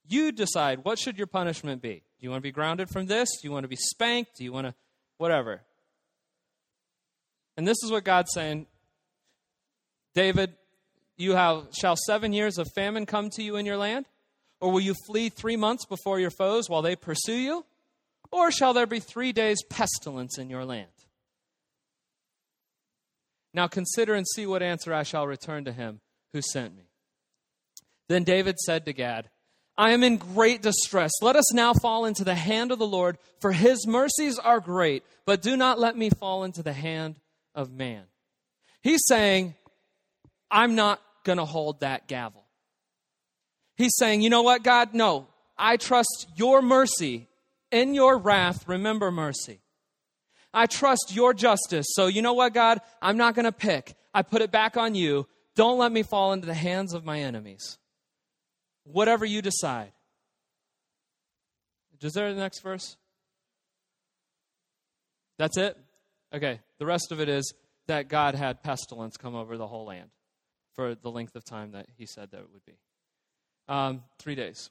[0.07, 2.03] You decide what should your punishment be.
[2.19, 3.29] Do you want to be grounded from this?
[3.41, 4.31] Do you want to be spanked?
[4.37, 4.75] Do you want to
[5.17, 5.61] whatever?
[7.59, 8.67] And this is what God's saying.
[10.15, 10.53] David,
[11.17, 14.05] you have shall 7 years of famine come to you in your land?
[14.61, 17.65] Or will you flee 3 months before your foes while they pursue you?
[18.31, 20.87] Or shall there be 3 days pestilence in your land?
[23.53, 25.99] Now consider and see what answer I shall return to him
[26.31, 26.83] who sent me.
[28.07, 29.29] Then David said to Gad,
[29.77, 31.11] I am in great distress.
[31.21, 35.03] Let us now fall into the hand of the Lord, for his mercies are great,
[35.25, 37.19] but do not let me fall into the hand
[37.55, 38.03] of man.
[38.81, 39.55] He's saying,
[40.49, 42.45] I'm not going to hold that gavel.
[43.75, 44.93] He's saying, you know what, God?
[44.93, 45.27] No,
[45.57, 47.27] I trust your mercy.
[47.71, 49.61] In your wrath, remember mercy.
[50.51, 51.85] I trust your justice.
[51.91, 52.81] So, you know what, God?
[52.99, 53.95] I'm not going to pick.
[54.11, 55.27] I put it back on you.
[55.55, 57.77] Don't let me fall into the hands of my enemies.
[58.85, 59.91] Whatever you decide.
[62.01, 62.97] Is there the next verse?
[65.37, 65.77] That's it?
[66.33, 66.59] Okay.
[66.79, 67.53] The rest of it is
[67.87, 70.09] that God had pestilence come over the whole land
[70.73, 72.77] for the length of time that he said that it would be.
[73.67, 74.69] Um, three days.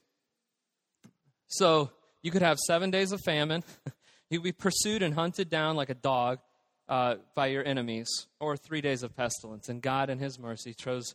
[1.47, 1.91] So
[2.21, 3.63] you could have seven days of famine.
[4.29, 6.39] You'd be pursued and hunted down like a dog
[6.87, 8.07] uh, by your enemies,
[8.39, 9.69] or three days of pestilence.
[9.69, 11.13] And God, in His mercy, chose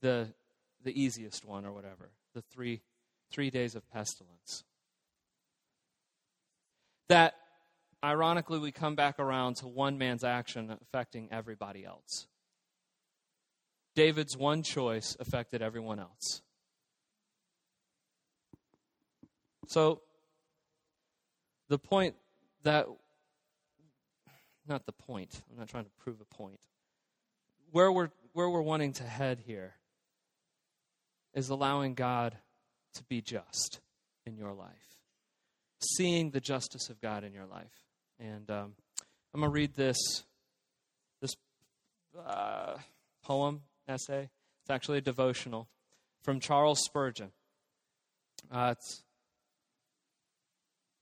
[0.00, 0.32] the,
[0.84, 2.82] the easiest one, or whatever the three,
[3.30, 4.62] three days of pestilence.
[7.08, 7.34] That,
[8.06, 12.28] ironically, we come back around to one man's action affecting everybody else.
[13.96, 16.42] David's one choice affected everyone else.
[19.68, 20.02] So,
[21.68, 22.14] the point
[22.62, 22.86] that,
[24.68, 26.60] not the point, I'm not trying to prove a point.
[27.72, 29.74] Where we're, where we're wanting to head here
[31.34, 32.36] is allowing God
[32.94, 33.80] to be just
[34.24, 35.00] in your life,
[35.80, 37.85] seeing the justice of God in your life.
[38.18, 38.74] And um,
[39.34, 39.96] I'm going to read this,
[41.20, 41.34] this
[42.26, 42.76] uh,
[43.24, 44.30] poem essay.
[44.62, 45.68] It's actually a devotional
[46.22, 47.30] from Charles Spurgeon.
[48.50, 49.02] Uh, it's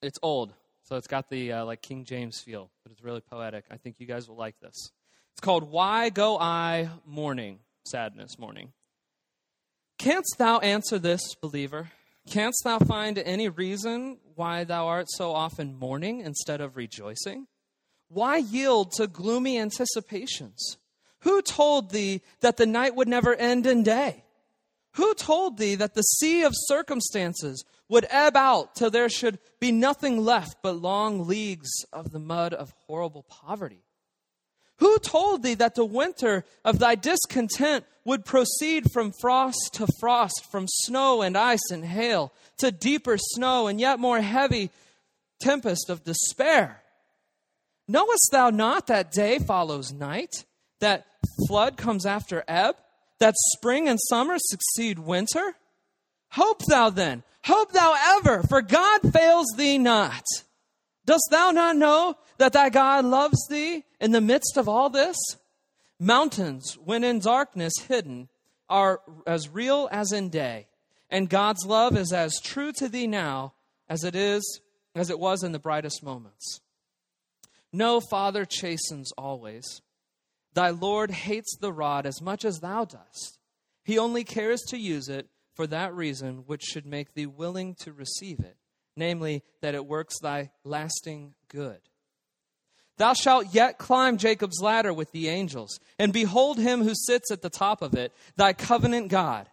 [0.02, 0.52] it's old,
[0.82, 3.64] so it's got the uh, like King James feel, but it's really poetic.
[3.70, 4.90] I think you guys will like this.
[5.32, 8.72] It's called "Why Go I Mourning?" Sadness mourning.
[9.98, 11.90] Canst thou answer this, believer?
[12.28, 17.46] Canst thou find any reason why thou art so often mourning instead of rejoicing?
[18.08, 20.76] Why yield to gloomy anticipations?
[21.20, 24.24] Who told thee that the night would never end in day?
[24.94, 29.72] Who told thee that the sea of circumstances would ebb out till there should be
[29.72, 33.83] nothing left but long leagues of the mud of horrible poverty?
[34.78, 40.46] Who told thee that the winter of thy discontent would proceed from frost to frost,
[40.50, 44.70] from snow and ice and hail to deeper snow and yet more heavy
[45.40, 46.82] tempest of despair?
[47.86, 50.44] Knowest thou not that day follows night?
[50.84, 51.06] that
[51.48, 52.76] flood comes after ebb,
[53.18, 55.56] that spring and summer succeed winter?
[56.32, 60.22] Hope thou then, hope thou ever, for God fails thee not.
[61.06, 65.16] Dost thou not know that thy God loves thee in the midst of all this?
[66.00, 68.28] Mountains, when in darkness hidden,
[68.68, 70.66] are as real as in day,
[71.10, 73.54] and God's love is as true to thee now
[73.88, 74.60] as it is
[74.94, 76.60] as it was in the brightest moments.
[77.72, 79.82] No father chastens always,
[80.54, 83.38] Thy Lord hates the rod as much as thou dost.
[83.82, 87.92] He only cares to use it for that reason which should make thee willing to
[87.92, 88.56] receive it,
[88.96, 91.80] namely, that it works thy lasting good.
[92.96, 97.42] Thou shalt yet climb Jacob's ladder with the angels, and behold him who sits at
[97.42, 99.48] the top of it, thy covenant God.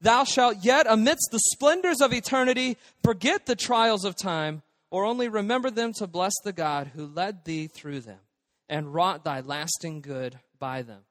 [0.00, 5.28] Thou shalt yet, amidst the splendors of eternity, forget the trials of time, or only
[5.28, 8.20] remember them to bless the God who led thee through them,
[8.68, 11.02] and wrought thy lasting good by them.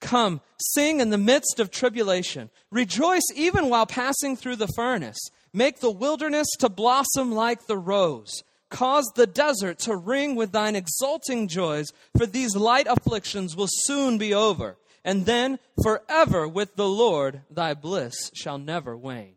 [0.00, 2.50] Come, sing in the midst of tribulation.
[2.70, 5.18] Rejoice even while passing through the furnace.
[5.52, 8.42] Make the wilderness to blossom like the rose.
[8.70, 11.86] Cause the desert to ring with thine exulting joys,
[12.16, 14.76] for these light afflictions will soon be over.
[15.04, 19.36] And then forever with the Lord thy bliss shall never wane.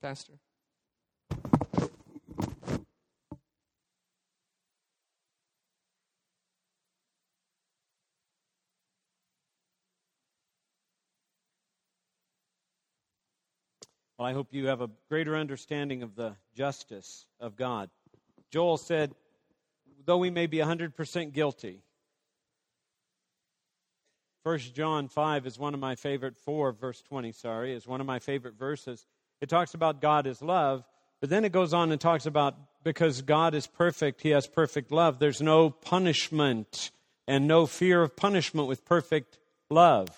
[0.00, 0.34] Pastor.
[14.18, 17.88] Well, I hope you have a greater understanding of the justice of God.
[18.50, 19.14] Joel said,
[20.06, 21.82] though we may be 100% guilty,
[24.42, 28.08] 1 John 5 is one of my favorite, 4 verse 20, sorry, is one of
[28.08, 29.06] my favorite verses.
[29.40, 30.84] It talks about God is love,
[31.20, 34.90] but then it goes on and talks about because God is perfect, he has perfect
[34.90, 35.20] love.
[35.20, 36.90] There's no punishment
[37.28, 39.38] and no fear of punishment with perfect
[39.70, 40.08] love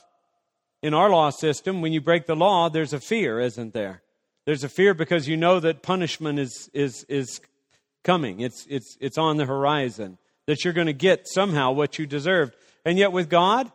[0.83, 4.03] in our law system, when you break the law, there's a fear, isn't there?
[4.47, 7.41] There's a fear because you know that punishment is, is, is
[8.03, 12.07] coming, it's, it's, it's on the horizon, that you're going to get somehow what you
[12.07, 12.55] deserved.
[12.85, 13.71] And yet with God,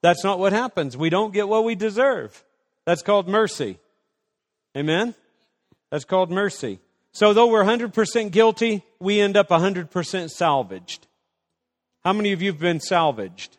[0.00, 0.96] that's not what happens.
[0.96, 2.44] We don't get what we deserve.
[2.84, 3.78] That's called mercy.
[4.76, 5.14] Amen?
[5.90, 6.78] That's called mercy.
[7.12, 11.06] So though we're 100% guilty, we end up 100% salvaged.
[12.04, 13.56] How many of you have been salvaged?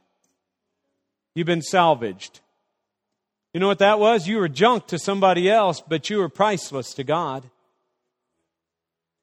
[1.34, 2.42] You've been salvaged.
[3.56, 4.28] You know what that was?
[4.28, 7.50] You were junk to somebody else, but you were priceless to God.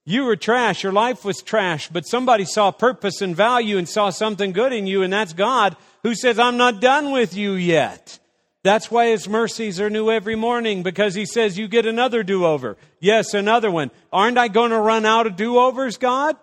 [0.07, 0.83] You were trash.
[0.83, 4.87] Your life was trash, but somebody saw purpose and value and saw something good in
[4.87, 8.20] you, and that's God who says, I'm not done with you yet.
[8.62, 12.47] That's why his mercies are new every morning because he says, You get another do
[12.47, 12.78] over.
[13.01, 13.91] Yes, another one.
[14.14, 16.37] Aren't I going to run out of do overs, God?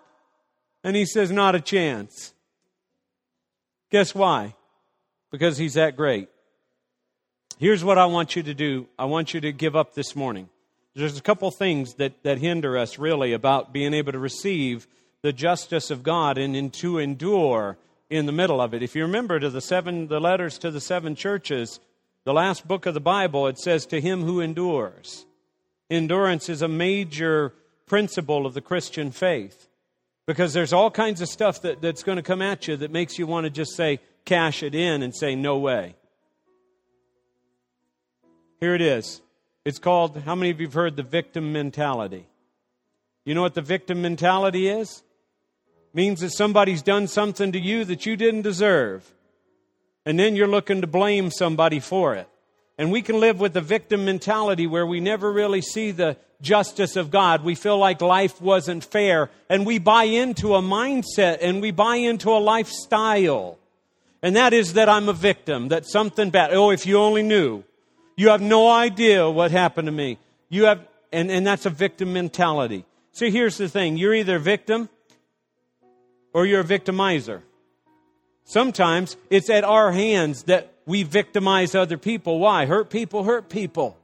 [0.84, 2.34] And he says, Not a chance.
[3.90, 4.54] Guess why?
[5.32, 6.28] Because he's that great.
[7.60, 10.48] Here's what I want you to do I want you to give up this morning.
[10.94, 14.86] There's a couple things that, that hinder us really about being able to receive
[15.20, 17.76] the justice of God and, and to endure
[18.08, 18.82] in the middle of it.
[18.82, 21.80] If you remember to the seven the letters to the seven churches,
[22.24, 25.26] the last book of the Bible, it says to him who endures.
[25.90, 27.52] Endurance is a major
[27.84, 29.68] principle of the Christian faith.
[30.26, 33.18] Because there's all kinds of stuff that, that's going to come at you that makes
[33.18, 35.94] you want to just say, cash it in and say, no way.
[38.60, 39.22] Here it is.
[39.64, 42.26] It's called, how many of you have heard the victim mentality?
[43.24, 45.02] You know what the victim mentality is?
[45.88, 49.10] It means that somebody's done something to you that you didn't deserve.
[50.04, 52.28] And then you're looking to blame somebody for it.
[52.76, 56.96] And we can live with the victim mentality where we never really see the justice
[56.96, 57.42] of God.
[57.42, 59.30] We feel like life wasn't fair.
[59.48, 63.58] And we buy into a mindset and we buy into a lifestyle.
[64.22, 66.52] And that is that I'm a victim, that something bad.
[66.52, 67.64] Oh, if you only knew.
[68.20, 70.18] You have no idea what happened to me.
[70.50, 72.84] You have, and, and that's a victim mentality.
[73.12, 74.90] See, here's the thing you're either a victim
[76.34, 77.40] or you're a victimizer.
[78.44, 82.38] Sometimes it's at our hands that we victimize other people.
[82.38, 82.66] Why?
[82.66, 83.96] Hurt people hurt people.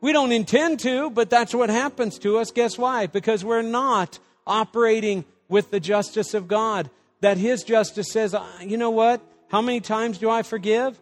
[0.00, 2.50] We don't intend to, but that's what happens to us.
[2.52, 3.06] Guess why?
[3.06, 6.88] Because we're not operating with the justice of God.
[7.20, 9.20] That His justice says, uh, you know what?
[9.48, 10.98] How many times do I forgive?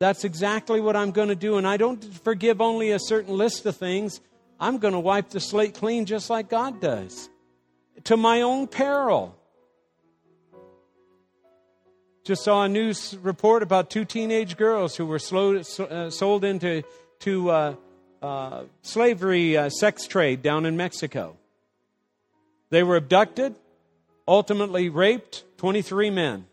[0.00, 1.58] That's exactly what I'm going to do.
[1.58, 4.22] And I don't forgive only a certain list of things.
[4.58, 7.28] I'm going to wipe the slate clean just like God does,
[8.04, 9.36] to my own peril.
[12.24, 16.82] Just saw a news report about two teenage girls who were slow, uh, sold into
[17.20, 17.74] to uh,
[18.22, 21.36] uh, slavery uh, sex trade down in Mexico.
[22.70, 23.54] They were abducted,
[24.26, 26.46] ultimately raped, 23 men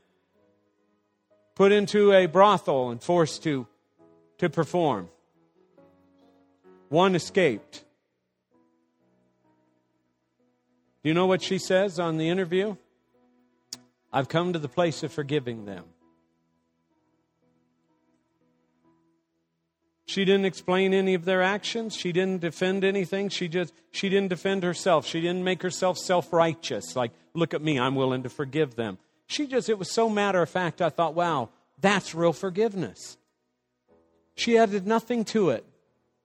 [1.57, 3.65] put into a brothel and forced to,
[4.37, 5.09] to perform.
[6.89, 7.83] One escaped.
[11.01, 12.75] Do you know what she says on the interview?
[14.13, 15.85] I've come to the place of forgiving them.
[20.05, 21.95] She didn't explain any of their actions.
[21.95, 23.29] She didn't defend anything.
[23.29, 25.07] She just she didn't defend herself.
[25.07, 28.99] She didn't make herself self-righteous like look at me, I'm willing to forgive them.
[29.27, 31.49] She just, it was so matter of fact, I thought, wow,
[31.79, 33.17] that's real forgiveness.
[34.35, 35.65] She added nothing to it,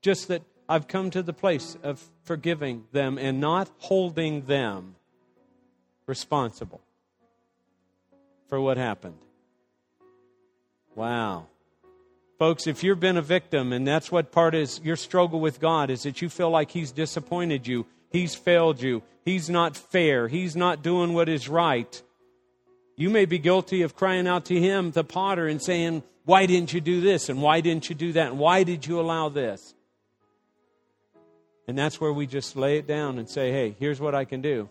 [0.01, 4.95] just that I've come to the place of forgiving them and not holding them
[6.07, 6.81] responsible
[8.49, 9.19] for what happened.
[10.95, 11.47] Wow.
[12.39, 15.91] Folks, if you've been a victim and that's what part is your struggle with God
[15.91, 20.55] is that you feel like He's disappointed you, He's failed you, He's not fair, He's
[20.55, 22.03] not doing what is right
[22.97, 26.73] you may be guilty of crying out to him, the potter, and saying, Why didn't
[26.73, 27.29] you do this?
[27.29, 28.29] And why didn't you do that?
[28.29, 29.75] And why did you allow this?
[31.67, 34.43] And that's where we just lay it down and say, Hey, here's what I can
[34.43, 34.69] do.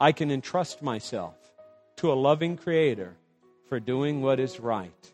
[0.00, 1.34] I can entrust myself
[1.96, 3.16] to a loving Creator
[3.68, 5.12] for doing what is right.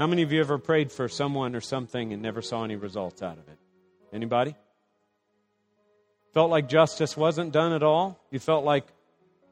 [0.00, 3.20] How many of you ever prayed for someone or something and never saw any results
[3.20, 3.58] out of it?
[4.14, 4.54] Anybody?
[6.32, 8.18] Felt like justice wasn't done at all?
[8.30, 8.86] You felt like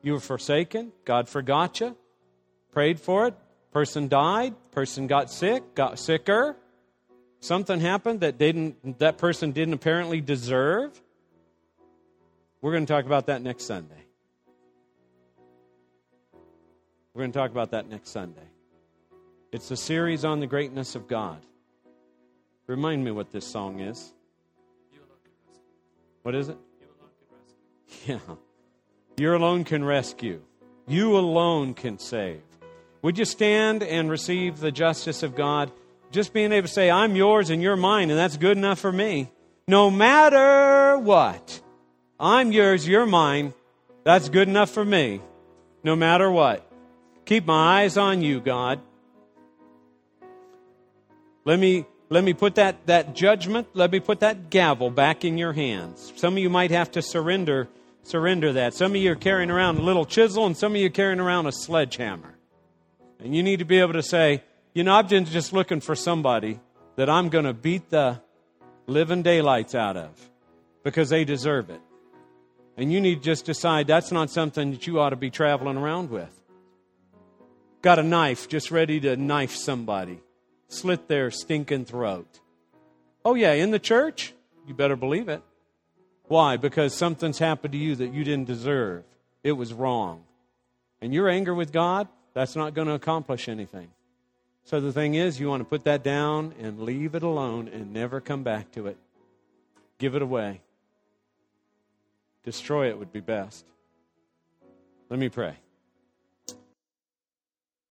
[0.00, 0.90] you were forsaken?
[1.04, 1.94] God forgot you?
[2.72, 3.34] Prayed for it?
[3.72, 4.54] Person died?
[4.70, 5.74] Person got sick?
[5.74, 6.56] Got sicker?
[7.40, 10.98] Something happened that didn't that person didn't apparently deserve?
[12.62, 14.02] We're going to talk about that next Sunday.
[17.12, 18.48] We're going to talk about that next Sunday.
[19.50, 21.38] It's a series on the greatness of God.
[22.66, 24.12] Remind me what this song is.
[26.22, 26.58] What is it?
[28.06, 28.18] Yeah.
[29.16, 30.42] You alone can rescue.
[30.86, 32.42] You alone can save.
[33.00, 35.72] Would you stand and receive the justice of God?
[36.10, 38.92] Just being able to say, I'm yours and you're mine, and that's good enough for
[38.92, 39.30] me.
[39.66, 41.62] No matter what,
[42.20, 43.54] I'm yours, you're mine.
[44.04, 45.22] That's good enough for me.
[45.82, 46.70] No matter what.
[47.24, 48.80] Keep my eyes on you, God.
[51.48, 55.38] Let me let me put that, that judgment, let me put that gavel back in
[55.38, 56.12] your hands.
[56.14, 57.68] Some of you might have to surrender
[58.02, 58.74] surrender that.
[58.74, 61.20] Some of you are carrying around a little chisel and some of you are carrying
[61.20, 62.34] around a sledgehammer.
[63.18, 64.42] And you need to be able to say,
[64.74, 66.60] you know, I've been just looking for somebody
[66.96, 68.20] that I'm going to beat the
[68.86, 70.10] living daylights out of
[70.84, 71.80] because they deserve it.
[72.76, 75.78] And you need to just decide that's not something that you ought to be traveling
[75.78, 76.38] around with.
[77.80, 80.20] Got a knife just ready to knife somebody
[80.68, 82.40] slit their stinking throat.
[83.24, 84.32] Oh, yeah, in the church?
[84.66, 85.42] You better believe it.
[86.28, 86.56] Why?
[86.56, 89.04] Because something's happened to you that you didn't deserve.
[89.42, 90.24] It was wrong.
[91.00, 93.88] And your anger with God, that's not going to accomplish anything.
[94.64, 97.92] So the thing is, you want to put that down and leave it alone and
[97.92, 98.98] never come back to it.
[99.96, 100.60] Give it away.
[102.44, 103.64] Destroy it would be best.
[105.08, 105.54] Let me pray.